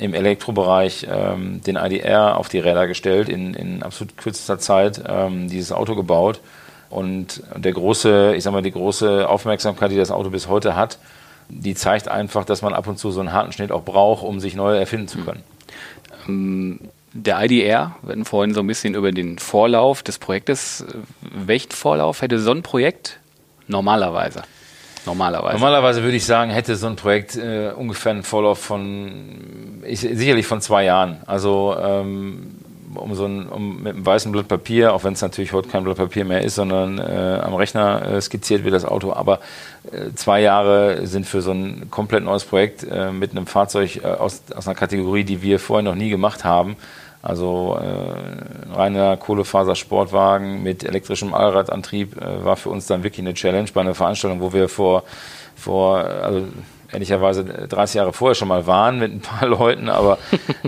im 0.00 0.14
Elektrobereich 0.14 1.06
ähm, 1.10 1.60
den 1.62 1.76
IDR 1.76 2.38
auf 2.38 2.48
die 2.48 2.58
Räder 2.58 2.86
gestellt, 2.86 3.28
in, 3.28 3.52
in 3.54 3.82
absolut 3.82 4.16
kürzester 4.16 4.58
Zeit 4.58 5.02
ähm, 5.06 5.48
dieses 5.48 5.72
Auto 5.72 5.94
gebaut. 5.94 6.40
Und 6.88 7.42
der 7.54 7.72
große, 7.72 8.34
ich 8.34 8.42
sag 8.42 8.52
mal, 8.52 8.62
die 8.62 8.72
große 8.72 9.28
Aufmerksamkeit, 9.28 9.90
die 9.90 9.96
das 9.96 10.10
Auto 10.10 10.30
bis 10.30 10.48
heute 10.48 10.74
hat, 10.74 10.98
die 11.50 11.74
zeigt 11.74 12.08
einfach, 12.08 12.44
dass 12.44 12.62
man 12.62 12.72
ab 12.72 12.86
und 12.86 12.98
zu 12.98 13.10
so 13.10 13.20
einen 13.20 13.32
harten 13.32 13.52
Schnitt 13.52 13.72
auch 13.72 13.84
braucht, 13.84 14.24
um 14.24 14.40
sich 14.40 14.54
neu 14.54 14.76
erfinden 14.76 15.06
zu 15.06 15.18
können. 15.18 15.44
Ähm, 16.26 16.80
der 17.12 17.42
IDR, 17.44 17.96
wir 18.02 18.12
hatten 18.12 18.24
vorhin 18.24 18.54
so 18.54 18.60
ein 18.60 18.66
bisschen 18.66 18.94
über 18.94 19.12
den 19.12 19.38
Vorlauf 19.38 20.02
des 20.02 20.18
Projektes. 20.18 20.84
Welchen 21.20 21.72
Vorlauf 21.72 22.22
hätte 22.22 22.38
so 22.38 22.52
ein 22.52 22.62
Projekt 22.62 23.18
normalerweise? 23.66 24.44
Normalerweise. 25.06 25.54
Normalerweise 25.54 26.02
würde 26.02 26.16
ich 26.16 26.24
sagen, 26.24 26.50
hätte 26.50 26.76
so 26.76 26.86
ein 26.86 26.96
Projekt 26.96 27.36
äh, 27.36 27.72
ungefähr 27.74 28.12
einen 28.12 28.22
Vorlauf 28.22 28.58
von 28.58 29.82
ich, 29.86 30.00
sicherlich 30.00 30.46
von 30.46 30.60
zwei 30.60 30.84
Jahren. 30.84 31.18
Also 31.26 31.76
ähm, 31.80 32.56
um 32.94 33.14
so 33.14 33.24
ein, 33.24 33.48
um 33.48 33.82
mit 33.82 33.94
einem 33.94 34.04
weißen 34.04 34.32
Blatt 34.32 34.48
Papier, 34.48 34.92
auch 34.92 35.04
wenn 35.04 35.12
es 35.12 35.22
natürlich 35.22 35.52
heute 35.52 35.68
kein 35.68 35.84
Blatt 35.84 35.96
Papier 35.96 36.24
mehr 36.24 36.42
ist, 36.42 36.56
sondern 36.56 36.98
äh, 36.98 37.40
am 37.42 37.54
Rechner 37.54 38.02
äh, 38.02 38.20
skizziert 38.20 38.64
wird 38.64 38.74
das 38.74 38.84
Auto. 38.84 39.12
Aber 39.12 39.40
äh, 39.92 40.12
zwei 40.14 40.40
Jahre 40.40 41.06
sind 41.06 41.26
für 41.26 41.40
so 41.40 41.52
ein 41.52 41.88
komplett 41.90 42.24
neues 42.24 42.44
Projekt 42.44 42.84
äh, 42.84 43.12
mit 43.12 43.30
einem 43.30 43.46
Fahrzeug 43.46 44.00
äh, 44.02 44.06
aus, 44.06 44.42
aus 44.54 44.66
einer 44.66 44.74
Kategorie, 44.74 45.24
die 45.24 45.42
wir 45.42 45.58
vorher 45.58 45.82
noch 45.82 45.94
nie 45.94 46.10
gemacht 46.10 46.44
haben, 46.44 46.76
also 47.22 47.78
äh, 47.80 48.72
reiner 48.74 49.16
Kohlefasersportwagen 49.16 50.62
mit 50.62 50.84
elektrischem 50.84 51.34
Allradantrieb 51.34 52.16
äh, 52.16 52.44
war 52.44 52.56
für 52.56 52.70
uns 52.70 52.86
dann 52.86 53.02
wirklich 53.02 53.26
eine 53.26 53.34
Challenge 53.34 53.68
bei 53.74 53.82
einer 53.82 53.94
Veranstaltung, 53.94 54.40
wo 54.40 54.52
wir 54.52 54.68
vor, 54.68 55.04
vor 55.54 55.98
also 55.98 56.46
ehrlicherweise 56.90 57.44
30 57.44 57.96
Jahre 57.96 58.12
vorher 58.12 58.34
schon 58.34 58.48
mal 58.48 58.66
waren 58.66 58.98
mit 58.98 59.12
ein 59.12 59.20
paar 59.20 59.48
Leuten, 59.48 59.90
aber 59.90 60.18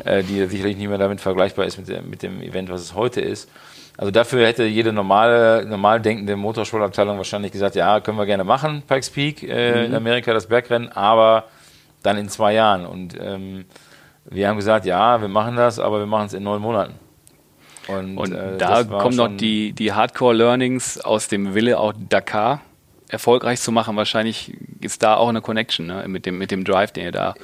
äh, 0.04 0.22
die 0.22 0.44
sicherlich 0.46 0.76
nicht 0.76 0.88
mehr 0.88 0.98
damit 0.98 1.20
vergleichbar 1.20 1.64
ist 1.64 1.78
mit, 1.78 1.88
der, 1.88 2.02
mit 2.02 2.22
dem 2.22 2.42
Event, 2.42 2.68
was 2.68 2.82
es 2.82 2.94
heute 2.94 3.22
ist. 3.22 3.48
Also 3.96 4.10
dafür 4.10 4.46
hätte 4.46 4.64
jede 4.64 4.92
normale, 4.92 5.66
normal 5.66 6.00
denkende 6.00 6.36
Motorsportabteilung 6.36 7.16
wahrscheinlich 7.18 7.52
gesagt, 7.52 7.76
ja, 7.76 8.00
können 8.00 8.18
wir 8.18 8.26
gerne 8.26 8.44
machen, 8.44 8.82
Pikes 8.86 9.10
Peak 9.10 9.42
äh, 9.42 9.80
mhm. 9.80 9.84
in 9.86 9.94
Amerika, 9.94 10.32
das 10.32 10.46
Bergrennen, 10.46 10.90
aber 10.92 11.44
dann 12.02 12.18
in 12.18 12.28
zwei 12.28 12.54
Jahren. 12.54 12.86
Und 12.86 13.16
ähm, 13.20 13.64
wir 14.24 14.48
haben 14.48 14.56
gesagt, 14.56 14.86
ja, 14.86 15.20
wir 15.20 15.28
machen 15.28 15.56
das, 15.56 15.78
aber 15.78 15.98
wir 15.98 16.06
machen 16.06 16.26
es 16.26 16.34
in 16.34 16.42
neun 16.42 16.60
Monaten. 16.60 16.94
Und, 17.88 18.16
und 18.16 18.32
äh, 18.32 18.56
da 18.58 18.84
kommen 18.84 19.16
noch 19.16 19.36
die, 19.36 19.72
die 19.72 19.92
Hardcore-Learnings 19.92 21.00
aus 21.00 21.28
dem 21.28 21.54
Wille, 21.54 21.78
auch 21.78 21.92
Dakar 22.08 22.60
erfolgreich 23.08 23.60
zu 23.60 23.72
machen. 23.72 23.96
Wahrscheinlich 23.96 24.56
ist 24.80 25.02
da 25.02 25.16
auch 25.16 25.28
eine 25.28 25.40
Connection 25.40 25.86
ne? 25.86 26.04
mit, 26.06 26.24
dem, 26.24 26.38
mit 26.38 26.50
dem 26.50 26.64
Drive, 26.64 26.92
den 26.92 27.04
ihr 27.04 27.12
da 27.12 27.34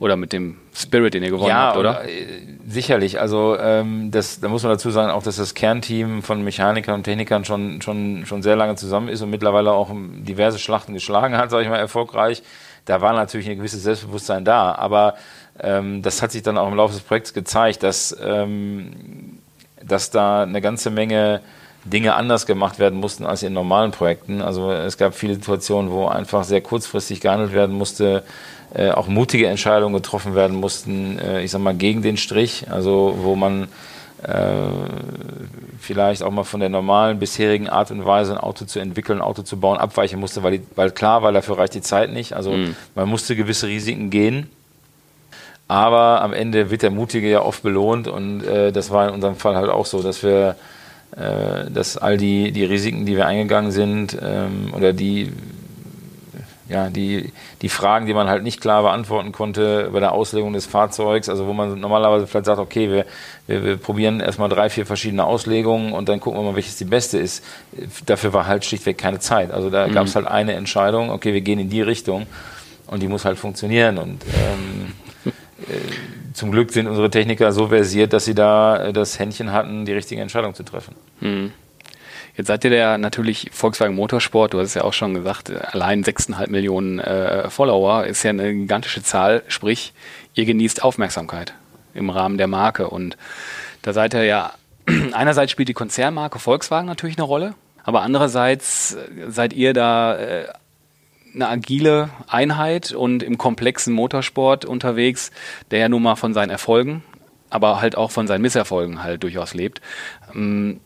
oder 0.00 0.16
mit 0.16 0.32
dem 0.32 0.58
Spirit, 0.74 1.14
den 1.14 1.22
ihr 1.22 1.30
gewonnen 1.30 1.50
ja, 1.50 1.68
habt, 1.68 1.78
oder? 1.78 2.00
Und, 2.00 2.08
äh, 2.08 2.58
sicherlich. 2.66 3.20
Also 3.20 3.56
ähm, 3.58 4.10
das, 4.10 4.40
da 4.40 4.48
muss 4.48 4.64
man 4.64 4.72
dazu 4.72 4.90
sagen, 4.90 5.12
auch 5.12 5.22
dass 5.22 5.36
das 5.36 5.54
Kernteam 5.54 6.22
von 6.22 6.42
Mechanikern 6.42 6.96
und 6.96 7.04
Technikern 7.04 7.44
schon, 7.44 7.80
schon, 7.80 8.26
schon 8.26 8.42
sehr 8.42 8.56
lange 8.56 8.74
zusammen 8.74 9.08
ist 9.08 9.22
und 9.22 9.30
mittlerweile 9.30 9.70
auch 9.70 9.90
diverse 9.94 10.58
Schlachten 10.58 10.92
geschlagen 10.92 11.36
hat, 11.36 11.50
sage 11.50 11.62
ich 11.62 11.68
mal, 11.68 11.78
erfolgreich 11.78 12.42
da 12.84 13.00
war 13.00 13.12
natürlich 13.14 13.48
ein 13.48 13.56
gewisses 13.56 13.82
Selbstbewusstsein 13.82 14.44
da, 14.44 14.74
aber 14.74 15.14
ähm, 15.60 16.02
das 16.02 16.22
hat 16.22 16.32
sich 16.32 16.42
dann 16.42 16.58
auch 16.58 16.68
im 16.68 16.74
Laufe 16.74 16.94
des 16.94 17.02
Projekts 17.02 17.32
gezeigt, 17.32 17.82
dass, 17.82 18.16
ähm, 18.22 19.38
dass 19.82 20.10
da 20.10 20.42
eine 20.42 20.60
ganze 20.60 20.90
Menge 20.90 21.40
Dinge 21.84 22.14
anders 22.14 22.46
gemacht 22.46 22.78
werden 22.78 22.98
mussten 22.98 23.26
als 23.26 23.42
in 23.42 23.52
normalen 23.52 23.90
Projekten. 23.90 24.40
Also 24.40 24.72
es 24.72 24.96
gab 24.96 25.14
viele 25.14 25.34
Situationen, 25.34 25.90
wo 25.90 26.06
einfach 26.06 26.44
sehr 26.44 26.62
kurzfristig 26.62 27.20
gehandelt 27.20 27.52
werden 27.52 27.76
musste, 27.76 28.22
äh, 28.72 28.90
auch 28.90 29.06
mutige 29.06 29.46
Entscheidungen 29.46 29.94
getroffen 29.94 30.34
werden 30.34 30.56
mussten, 30.56 31.18
äh, 31.18 31.42
ich 31.42 31.50
sag 31.50 31.60
mal, 31.60 31.74
gegen 31.74 32.02
den 32.02 32.16
Strich, 32.16 32.66
also 32.70 33.14
wo 33.18 33.36
man 33.36 33.68
äh, 34.22 34.68
vielleicht 35.78 36.22
auch 36.22 36.30
mal 36.30 36.44
von 36.44 36.60
der 36.60 36.70
normalen 36.70 37.18
bisherigen 37.18 37.68
Art 37.68 37.90
und 37.90 38.06
Weise 38.06 38.32
ein 38.32 38.38
Auto 38.38 38.64
zu 38.64 38.78
entwickeln, 38.78 39.18
ein 39.18 39.24
Auto 39.24 39.42
zu 39.42 39.58
bauen, 39.60 39.76
abweichen 39.76 40.18
musste, 40.18 40.42
weil, 40.42 40.58
die, 40.58 40.66
weil 40.76 40.90
klar, 40.90 41.22
weil 41.22 41.34
dafür 41.34 41.58
reicht 41.58 41.74
die 41.74 41.82
Zeit 41.82 42.10
nicht. 42.10 42.32
Also 42.32 42.52
mhm. 42.52 42.74
man 42.94 43.08
musste 43.08 43.36
gewisse 43.36 43.66
Risiken 43.66 44.08
gehen. 44.08 44.48
Aber 45.66 46.20
am 46.20 46.32
Ende 46.32 46.70
wird 46.70 46.82
der 46.82 46.90
Mutige 46.90 47.28
ja 47.30 47.42
oft 47.42 47.62
belohnt 47.62 48.06
und 48.06 48.42
äh, 48.44 48.70
das 48.70 48.90
war 48.90 49.08
in 49.08 49.14
unserem 49.14 49.36
Fall 49.36 49.56
halt 49.56 49.70
auch 49.70 49.86
so, 49.86 50.02
dass 50.02 50.22
wir, 50.22 50.56
äh, 51.16 51.70
dass 51.70 51.96
all 51.96 52.18
die, 52.18 52.52
die 52.52 52.64
Risiken, 52.64 53.06
die 53.06 53.16
wir 53.16 53.26
eingegangen 53.26 53.70
sind 53.70 54.16
ähm, 54.22 54.74
oder 54.74 54.92
die 54.92 55.32
ja, 56.68 56.88
die, 56.88 57.32
die 57.60 57.68
Fragen, 57.68 58.06
die 58.06 58.14
man 58.14 58.28
halt 58.28 58.42
nicht 58.42 58.60
klar 58.60 58.82
beantworten 58.82 59.32
konnte 59.32 59.90
bei 59.92 60.00
der 60.00 60.12
Auslegung 60.12 60.54
des 60.54 60.64
Fahrzeugs, 60.64 61.28
also 61.28 61.46
wo 61.46 61.52
man 61.52 61.78
normalerweise 61.78 62.26
vielleicht 62.26 62.46
sagt, 62.46 62.58
okay, 62.58 62.90
wir, 62.90 63.06
wir, 63.46 63.64
wir 63.64 63.76
probieren 63.76 64.20
erstmal 64.20 64.48
drei, 64.48 64.70
vier 64.70 64.86
verschiedene 64.86 65.24
Auslegungen 65.24 65.92
und 65.92 66.08
dann 66.08 66.20
gucken 66.20 66.40
wir 66.40 66.44
mal, 66.44 66.56
welches 66.56 66.76
die 66.76 66.86
beste 66.86 67.18
ist. 67.18 67.44
Dafür 68.06 68.32
war 68.32 68.46
halt 68.46 68.64
schlichtweg 68.64 68.96
keine 68.96 69.18
Zeit. 69.18 69.50
Also 69.50 69.68
da 69.68 69.86
mhm. 69.86 69.92
gab 69.92 70.06
es 70.06 70.16
halt 70.16 70.26
eine 70.26 70.54
Entscheidung, 70.54 71.10
okay, 71.10 71.34
wir 71.34 71.42
gehen 71.42 71.58
in 71.58 71.68
die 71.68 71.82
Richtung 71.82 72.26
und 72.86 73.02
die 73.02 73.08
muss 73.08 73.26
halt 73.26 73.38
funktionieren 73.38 73.98
und 73.98 74.22
ähm, 74.34 74.83
äh, 74.83 74.83
zum 76.32 76.50
Glück 76.50 76.72
sind 76.72 76.86
unsere 76.86 77.10
Techniker 77.10 77.52
so 77.52 77.68
versiert, 77.68 78.12
dass 78.12 78.24
sie 78.24 78.34
da 78.34 78.92
das 78.92 79.18
Händchen 79.18 79.52
hatten, 79.52 79.84
die 79.84 79.92
richtige 79.92 80.20
Entscheidung 80.20 80.54
zu 80.54 80.62
treffen. 80.62 80.94
Mhm. 81.20 81.52
Jetzt 82.36 82.48
seid 82.48 82.64
ihr 82.64 82.74
ja 82.74 82.98
natürlich 82.98 83.50
Volkswagen 83.52 83.94
Motorsport, 83.94 84.54
du 84.54 84.58
hast 84.58 84.68
es 84.68 84.74
ja 84.74 84.82
auch 84.82 84.92
schon 84.92 85.14
gesagt, 85.14 85.52
allein 85.72 86.02
6,5 86.02 86.50
Millionen 86.50 86.98
äh, 86.98 87.48
Follower 87.48 88.04
ist 88.06 88.24
ja 88.24 88.30
eine 88.30 88.52
gigantische 88.52 89.04
Zahl, 89.04 89.44
sprich, 89.46 89.92
ihr 90.34 90.44
genießt 90.44 90.82
Aufmerksamkeit 90.82 91.54
im 91.94 92.10
Rahmen 92.10 92.36
der 92.36 92.48
Marke. 92.48 92.90
Und 92.90 93.16
da 93.82 93.92
seid 93.92 94.14
ihr 94.14 94.24
ja, 94.24 94.52
einerseits 95.12 95.52
spielt 95.52 95.68
die 95.68 95.74
Konzernmarke 95.74 96.40
Volkswagen 96.40 96.86
natürlich 96.86 97.18
eine 97.18 97.24
Rolle, 97.24 97.54
aber 97.84 98.02
andererseits 98.02 98.96
seid 99.28 99.52
ihr 99.52 99.72
da 99.72 100.16
äh, 100.16 100.46
eine 101.34 101.48
agile 101.48 102.10
Einheit 102.28 102.92
und 102.92 103.22
im 103.22 103.38
komplexen 103.38 103.92
Motorsport 103.92 104.64
unterwegs, 104.64 105.30
der 105.70 105.80
ja 105.80 105.88
nun 105.88 106.02
mal 106.02 106.16
von 106.16 106.34
seinen 106.34 106.50
Erfolgen, 106.50 107.02
aber 107.50 107.80
halt 107.80 107.96
auch 107.96 108.10
von 108.10 108.26
seinen 108.26 108.42
Misserfolgen 108.42 109.02
halt 109.02 109.22
durchaus 109.22 109.54
lebt. 109.54 109.80
Ähm, 110.34 110.80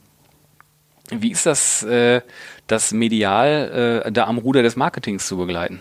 wie 1.11 1.31
ist 1.31 1.47
das, 1.47 1.83
äh, 1.85 2.21
das 2.67 2.93
medial 2.93 4.03
äh, 4.07 4.13
da 4.13 4.27
am 4.27 4.39
Ruder 4.39 4.63
des 4.63 4.77
Marketings 4.77 5.27
zu 5.27 5.37
begleiten? 5.37 5.81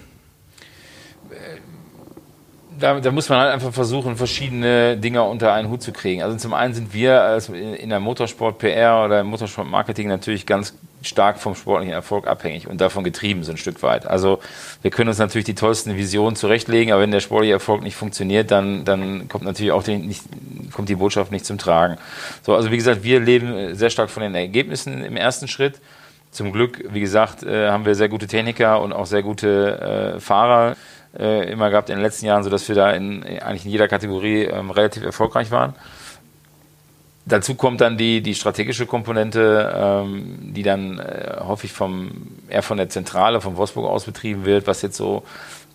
Da, 2.80 3.00
da, 3.00 3.12
muss 3.12 3.28
man 3.28 3.40
halt 3.40 3.54
einfach 3.54 3.74
versuchen, 3.74 4.18
verschiedene 4.18 4.98
Dinge 4.98 5.24
unter 5.24 5.52
einen 5.52 5.70
Hut 5.70 5.82
zu 5.82 5.92
kriegen. 5.92 6.22
Also 6.22 6.38
zum 6.38 6.54
einen 6.54 6.76
sind 6.76 6.94
wir 6.94 7.40
in 7.52 7.90
der 7.90 8.00
Motorsport-PR 8.00 9.04
oder 9.04 9.22
im 9.22 9.28
Motorsport-Marketing 9.28 10.08
natürlich 10.08 10.46
ganz 10.46 10.76
stark 11.02 11.40
vom 11.40 11.56
sportlichen 11.56 11.94
Erfolg 11.94 12.28
abhängig 12.28 12.68
und 12.68 12.82
davon 12.82 13.04
getrieben 13.04 13.44
so 13.44 13.52
ein 13.52 13.58
Stück 13.58 13.84
weit. 13.84 14.08
Also 14.08 14.40
wir 14.82 14.92
können 14.92 15.10
uns 15.10 15.20
natürlich 15.20 15.46
die 15.46 15.56
tollsten 15.56 15.96
Visionen 15.96 16.36
zurechtlegen, 16.36 16.92
aber 16.92 17.04
wenn 17.04 17.12
der 17.12 17.20
sportliche 17.20 17.54
Erfolg 17.54 17.84
nicht 17.84 17.96
funktioniert, 17.96 18.52
dann, 18.52 18.84
dann 18.84 19.28
kommt 19.28 19.44
natürlich 19.44 19.72
auch 19.72 19.84
die, 19.84 19.98
nicht, 19.98 20.24
kommt 20.74 20.90
die 20.90 20.96
Botschaft 20.96 21.32
nicht 21.32 21.46
zum 21.46 21.58
Tragen. 21.58 21.98
So, 22.44 22.56
also 22.56 22.72
wie 22.72 22.78
gesagt, 22.78 23.04
wir 23.04 23.20
leben 23.20 23.76
sehr 23.76 23.90
stark 23.90 24.10
von 24.10 24.24
den 24.24 24.36
Ergebnissen 24.36 25.04
im 25.04 25.18
ersten 25.18 25.48
Schritt. 25.48 25.80
Zum 26.32 26.52
Glück, 26.52 26.84
wie 26.92 27.00
gesagt, 27.00 27.44
äh, 27.44 27.70
haben 27.70 27.86
wir 27.86 27.96
sehr 27.96 28.10
gute 28.10 28.28
Techniker 28.28 28.82
und 28.82 28.92
auch 28.92 29.06
sehr 29.06 29.24
gute 29.24 30.16
äh, 30.16 30.20
Fahrer 30.20 30.76
äh, 31.18 31.50
immer 31.52 31.70
gehabt 31.70 31.90
in 31.90 31.96
den 31.96 32.04
letzten 32.04 32.26
Jahren, 32.26 32.44
sodass 32.44 32.68
wir 32.68 32.76
da 32.76 32.92
in, 32.92 33.24
eigentlich 33.24 33.66
in 33.66 33.72
jeder 33.72 33.88
Kategorie 33.88 34.44
ähm, 34.44 34.72
relativ 34.72 35.04
erfolgreich 35.04 35.52
waren. 35.52 35.74
Dazu 37.28 37.56
kommt 37.56 37.82
dann 37.82 37.98
die, 37.98 38.22
die 38.22 38.36
strategische 38.36 38.86
Komponente, 38.86 39.74
ähm, 39.76 40.54
die 40.54 40.64
dann 40.64 40.98
äh, 41.00 41.38
häufig 41.42 41.74
vom, 41.74 42.12
eher 42.48 42.64
von 42.64 42.78
der 42.78 42.88
Zentrale, 42.88 43.42
von 43.42 43.58
Wolfsburg 43.58 43.86
aus 43.86 44.06
betrieben 44.06 44.46
wird, 44.46 44.66
was 44.66 44.82
jetzt 44.82 44.96
so 44.96 45.24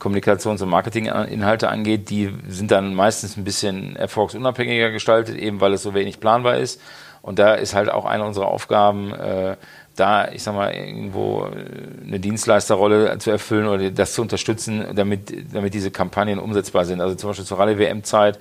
Kommunikations- 0.00 0.62
und 0.62 0.70
Marketinginhalte 0.70 1.68
angeht. 1.68 2.08
Die 2.08 2.30
sind 2.48 2.70
dann 2.70 2.94
meistens 2.94 3.36
ein 3.36 3.44
bisschen 3.44 3.96
erfolgsunabhängiger 3.96 4.90
gestaltet, 4.90 5.36
eben 5.36 5.60
weil 5.60 5.74
es 5.74 5.82
so 5.82 5.92
wenig 5.92 6.20
planbar 6.20 6.56
ist. 6.56 6.80
Und 7.20 7.38
da 7.38 7.54
ist 7.54 7.74
halt 7.74 7.90
auch 7.90 8.06
eine 8.06 8.24
unserer 8.24 8.48
Aufgaben, 8.48 9.12
äh, 9.12 9.56
da, 9.94 10.28
ich 10.28 10.42
sag 10.42 10.54
mal, 10.54 10.72
irgendwo 10.72 11.44
äh, 11.44 12.06
eine 12.06 12.18
Dienstleisterrolle 12.18 13.18
zu 13.18 13.30
erfüllen 13.30 13.68
oder 13.68 13.90
das 13.90 14.14
zu 14.14 14.22
unterstützen, 14.22 14.86
damit, 14.94 15.54
damit 15.54 15.74
diese 15.74 15.90
Kampagnen 15.90 16.38
umsetzbar 16.38 16.86
sind. 16.86 17.00
Also 17.02 17.14
zum 17.14 17.30
Beispiel 17.30 17.44
zur 17.44 17.58
Rallye-WM-Zeit 17.58 18.38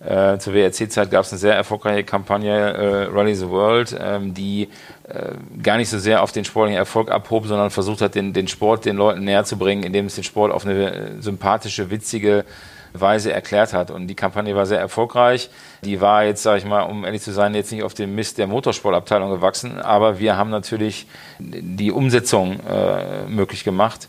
äh, 0.00 0.38
zur 0.38 0.54
WRC-Zeit 0.54 1.10
gab 1.10 1.24
es 1.24 1.32
eine 1.32 1.38
sehr 1.38 1.54
erfolgreiche 1.54 2.04
Kampagne 2.04 2.52
äh, 2.52 3.04
Rally 3.04 3.34
the 3.34 3.48
World, 3.48 3.96
ähm, 3.98 4.34
die 4.34 4.68
äh, 5.08 5.32
gar 5.62 5.76
nicht 5.76 5.88
so 5.88 5.98
sehr 5.98 6.22
auf 6.22 6.32
den 6.32 6.44
sportlichen 6.44 6.78
Erfolg 6.78 7.10
abhob, 7.10 7.46
sondern 7.46 7.70
versucht 7.70 8.00
hat, 8.00 8.14
den, 8.14 8.32
den 8.32 8.48
Sport 8.48 8.84
den 8.84 8.96
Leuten 8.96 9.24
näher 9.24 9.44
zu 9.44 9.56
bringen, 9.56 9.82
indem 9.82 10.06
es 10.06 10.14
den 10.14 10.24
Sport 10.24 10.52
auf 10.52 10.66
eine 10.66 10.92
äh, 10.92 11.22
sympathische, 11.22 11.90
witzige 11.90 12.44
Weise 12.92 13.32
erklärt 13.32 13.72
hat. 13.72 13.90
Und 13.90 14.06
die 14.06 14.14
Kampagne 14.14 14.54
war 14.54 14.66
sehr 14.66 14.78
erfolgreich. 14.78 15.50
Die 15.82 16.00
war 16.00 16.24
jetzt, 16.24 16.42
sage 16.42 16.58
ich 16.58 16.64
mal, 16.64 16.82
um 16.82 17.04
ehrlich 17.04 17.22
zu 17.22 17.32
sein, 17.32 17.54
jetzt 17.54 17.72
nicht 17.72 17.82
auf 17.82 17.94
den 17.94 18.14
Mist 18.14 18.38
der 18.38 18.46
Motorsportabteilung 18.46 19.30
gewachsen, 19.30 19.80
aber 19.80 20.18
wir 20.18 20.36
haben 20.36 20.50
natürlich 20.50 21.06
die 21.38 21.90
Umsetzung 21.90 22.60
äh, 22.60 23.26
möglich 23.26 23.64
gemacht 23.64 24.08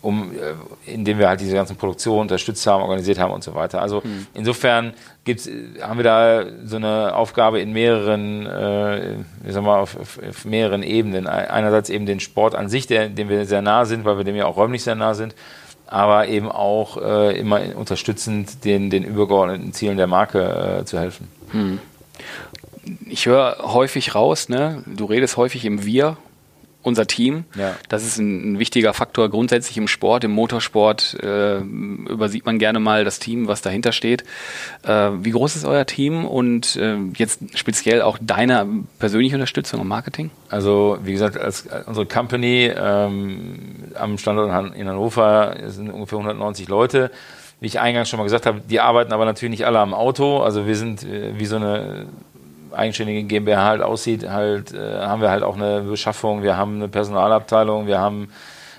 um, 0.00 0.32
äh, 0.32 0.92
indem 0.92 1.18
wir 1.18 1.28
halt 1.28 1.40
diese 1.40 1.54
ganzen 1.54 1.76
Produktionen 1.76 2.22
unterstützt 2.22 2.66
haben, 2.66 2.82
organisiert 2.82 3.18
haben 3.18 3.32
und 3.32 3.42
so 3.42 3.54
weiter. 3.54 3.82
Also 3.82 4.00
mhm. 4.04 4.26
insofern 4.34 4.94
gibt's, 5.24 5.48
haben 5.80 5.98
wir 5.98 6.04
da 6.04 6.44
so 6.64 6.76
eine 6.76 7.14
Aufgabe 7.14 7.60
in 7.60 7.72
mehreren, 7.72 8.46
äh, 8.46 9.12
ich 9.46 9.52
sag 9.52 9.64
mal, 9.64 9.80
auf, 9.80 9.98
auf, 9.98 10.20
auf, 10.26 10.44
mehreren 10.44 10.82
Ebenen. 10.82 11.26
Einerseits 11.26 11.90
eben 11.90 12.06
den 12.06 12.20
Sport 12.20 12.54
an 12.54 12.68
sich, 12.68 12.86
der, 12.86 13.08
dem 13.08 13.28
wir 13.28 13.44
sehr 13.46 13.62
nah 13.62 13.84
sind, 13.84 14.04
weil 14.04 14.18
wir 14.18 14.24
dem 14.24 14.36
ja 14.36 14.46
auch 14.46 14.56
räumlich 14.56 14.84
sehr 14.84 14.94
nah 14.94 15.14
sind, 15.14 15.34
aber 15.86 16.28
eben 16.28 16.50
auch 16.50 16.96
äh, 17.02 17.38
immer 17.38 17.60
unterstützend 17.74 18.64
den, 18.64 18.90
den 18.90 19.04
übergeordneten 19.04 19.72
Zielen 19.72 19.96
der 19.96 20.06
Marke 20.06 20.80
äh, 20.80 20.84
zu 20.84 20.98
helfen. 20.98 21.28
Mhm. 21.52 21.80
Ich 23.06 23.26
höre 23.26 23.58
häufig 23.60 24.14
raus, 24.14 24.48
ne? 24.48 24.82
du 24.86 25.04
redest 25.04 25.36
häufig 25.36 25.64
im 25.64 25.84
Wir 25.84 26.16
unser 26.82 27.06
Team. 27.06 27.44
Ja. 27.56 27.76
Das 27.88 28.04
ist 28.04 28.18
ein, 28.18 28.52
ein, 28.52 28.58
wichtiger 28.58 28.94
Faktor 28.94 29.28
grundsätzlich 29.28 29.76
im 29.76 29.88
Sport, 29.88 30.24
im 30.24 30.30
Motorsport 30.30 31.16
äh, 31.22 31.58
übersieht 31.58 32.46
man 32.46 32.58
gerne 32.58 32.78
mal 32.78 33.04
das 33.04 33.18
Team, 33.18 33.48
was 33.48 33.62
dahinter 33.62 33.92
steht. 33.92 34.24
Äh, 34.84 35.10
wie 35.20 35.30
groß 35.30 35.56
ist 35.56 35.64
euer 35.64 35.86
Team 35.86 36.24
und 36.24 36.76
äh, 36.76 36.96
jetzt 37.16 37.58
speziell 37.58 38.02
auch 38.02 38.18
deine 38.20 38.66
persönliche 38.98 39.36
Unterstützung 39.36 39.80
im 39.80 39.88
Marketing? 39.88 40.30
Also 40.48 40.98
wie 41.02 41.12
gesagt, 41.12 41.36
als, 41.36 41.66
unsere 41.86 42.06
Company 42.06 42.72
ähm, 42.74 43.58
am 43.94 44.16
Standort 44.16 44.74
in 44.76 44.88
Hannover 44.88 45.56
sind 45.66 45.90
ungefähr 45.90 46.18
190 46.18 46.68
Leute. 46.68 47.10
Wie 47.60 47.66
ich 47.66 47.80
eingangs 47.80 48.08
schon 48.08 48.18
mal 48.18 48.24
gesagt 48.24 48.46
habe, 48.46 48.60
die 48.60 48.78
arbeiten 48.78 49.12
aber 49.12 49.24
natürlich 49.24 49.50
nicht 49.50 49.66
alle 49.66 49.80
am 49.80 49.92
Auto. 49.92 50.38
Also 50.38 50.68
wir 50.68 50.76
sind 50.76 51.02
äh, 51.02 51.36
wie 51.38 51.46
so 51.46 51.56
eine 51.56 52.06
eigenständige 52.72 53.24
GmbH 53.24 53.64
halt 53.64 53.82
aussieht, 53.82 54.28
halt 54.28 54.72
äh, 54.72 55.00
haben 55.00 55.22
wir 55.22 55.30
halt 55.30 55.42
auch 55.42 55.56
eine 55.56 55.82
Beschaffung, 55.82 56.42
wir 56.42 56.56
haben 56.56 56.76
eine 56.76 56.88
Personalabteilung, 56.88 57.86
wir 57.86 57.98
haben 57.98 58.30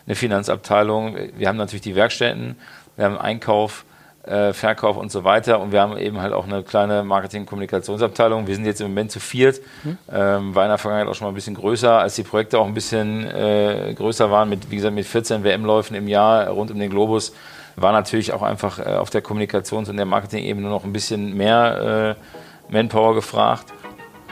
eine 0.05 0.15
Finanzabteilung, 0.15 1.15
wir 1.37 1.47
haben 1.47 1.57
natürlich 1.57 1.81
die 1.81 1.95
Werkstätten, 1.95 2.55
wir 2.95 3.05
haben 3.05 3.17
Einkauf, 3.17 3.85
äh, 4.23 4.53
Verkauf 4.53 4.97
und 4.97 5.11
so 5.11 5.23
weiter 5.23 5.59
und 5.59 5.71
wir 5.71 5.81
haben 5.81 5.97
eben 5.97 6.21
halt 6.21 6.33
auch 6.33 6.45
eine 6.45 6.63
kleine 6.63 7.03
Marketing-Kommunikationsabteilung. 7.03 8.47
Wir 8.47 8.55
sind 8.55 8.65
jetzt 8.65 8.81
im 8.81 8.87
Moment 8.87 9.11
zu 9.11 9.19
viert, 9.19 9.61
mhm. 9.83 9.97
ähm, 10.11 10.55
war 10.55 10.65
in 10.65 10.69
der 10.69 10.77
Vergangenheit 10.77 11.09
auch 11.09 11.15
schon 11.15 11.25
mal 11.25 11.31
ein 11.31 11.35
bisschen 11.35 11.55
größer, 11.55 11.99
als 11.99 12.15
die 12.15 12.23
Projekte 12.23 12.59
auch 12.59 12.65
ein 12.65 12.73
bisschen 12.73 13.25
äh, 13.25 13.93
größer 13.95 14.29
waren, 14.29 14.49
mit, 14.49 14.69
wie 14.69 14.75
gesagt, 14.75 14.93
mit 14.93 15.05
14 15.05 15.43
WM-Läufen 15.43 15.95
im 15.95 16.07
Jahr 16.07 16.47
rund 16.49 16.69
um 16.69 16.79
den 16.79 16.89
Globus, 16.89 17.33
war 17.75 17.91
natürlich 17.91 18.33
auch 18.33 18.41
einfach 18.41 18.79
äh, 18.79 18.95
auf 18.95 19.09
der 19.09 19.23
Kommunikations- 19.23 19.89
und 19.89 19.97
der 19.97 20.05
Marketing-Ebene 20.05 20.67
noch 20.67 20.83
ein 20.83 20.93
bisschen 20.93 21.35
mehr 21.35 22.15
äh, 22.17 22.73
Manpower 22.73 23.15
gefragt. 23.15 23.65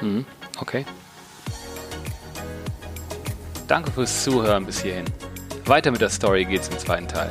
Mhm. 0.02 0.26
Okay. 0.60 0.86
Danke 3.68 3.92
fürs 3.92 4.24
Zuhören 4.24 4.66
bis 4.66 4.82
hierhin. 4.82 5.06
Weiter 5.66 5.92
mit 5.92 6.02
der 6.02 6.10
Story 6.10 6.46
geht's 6.46 6.70
im 6.70 6.80
zweiten 6.80 7.08
Teil. 7.08 7.30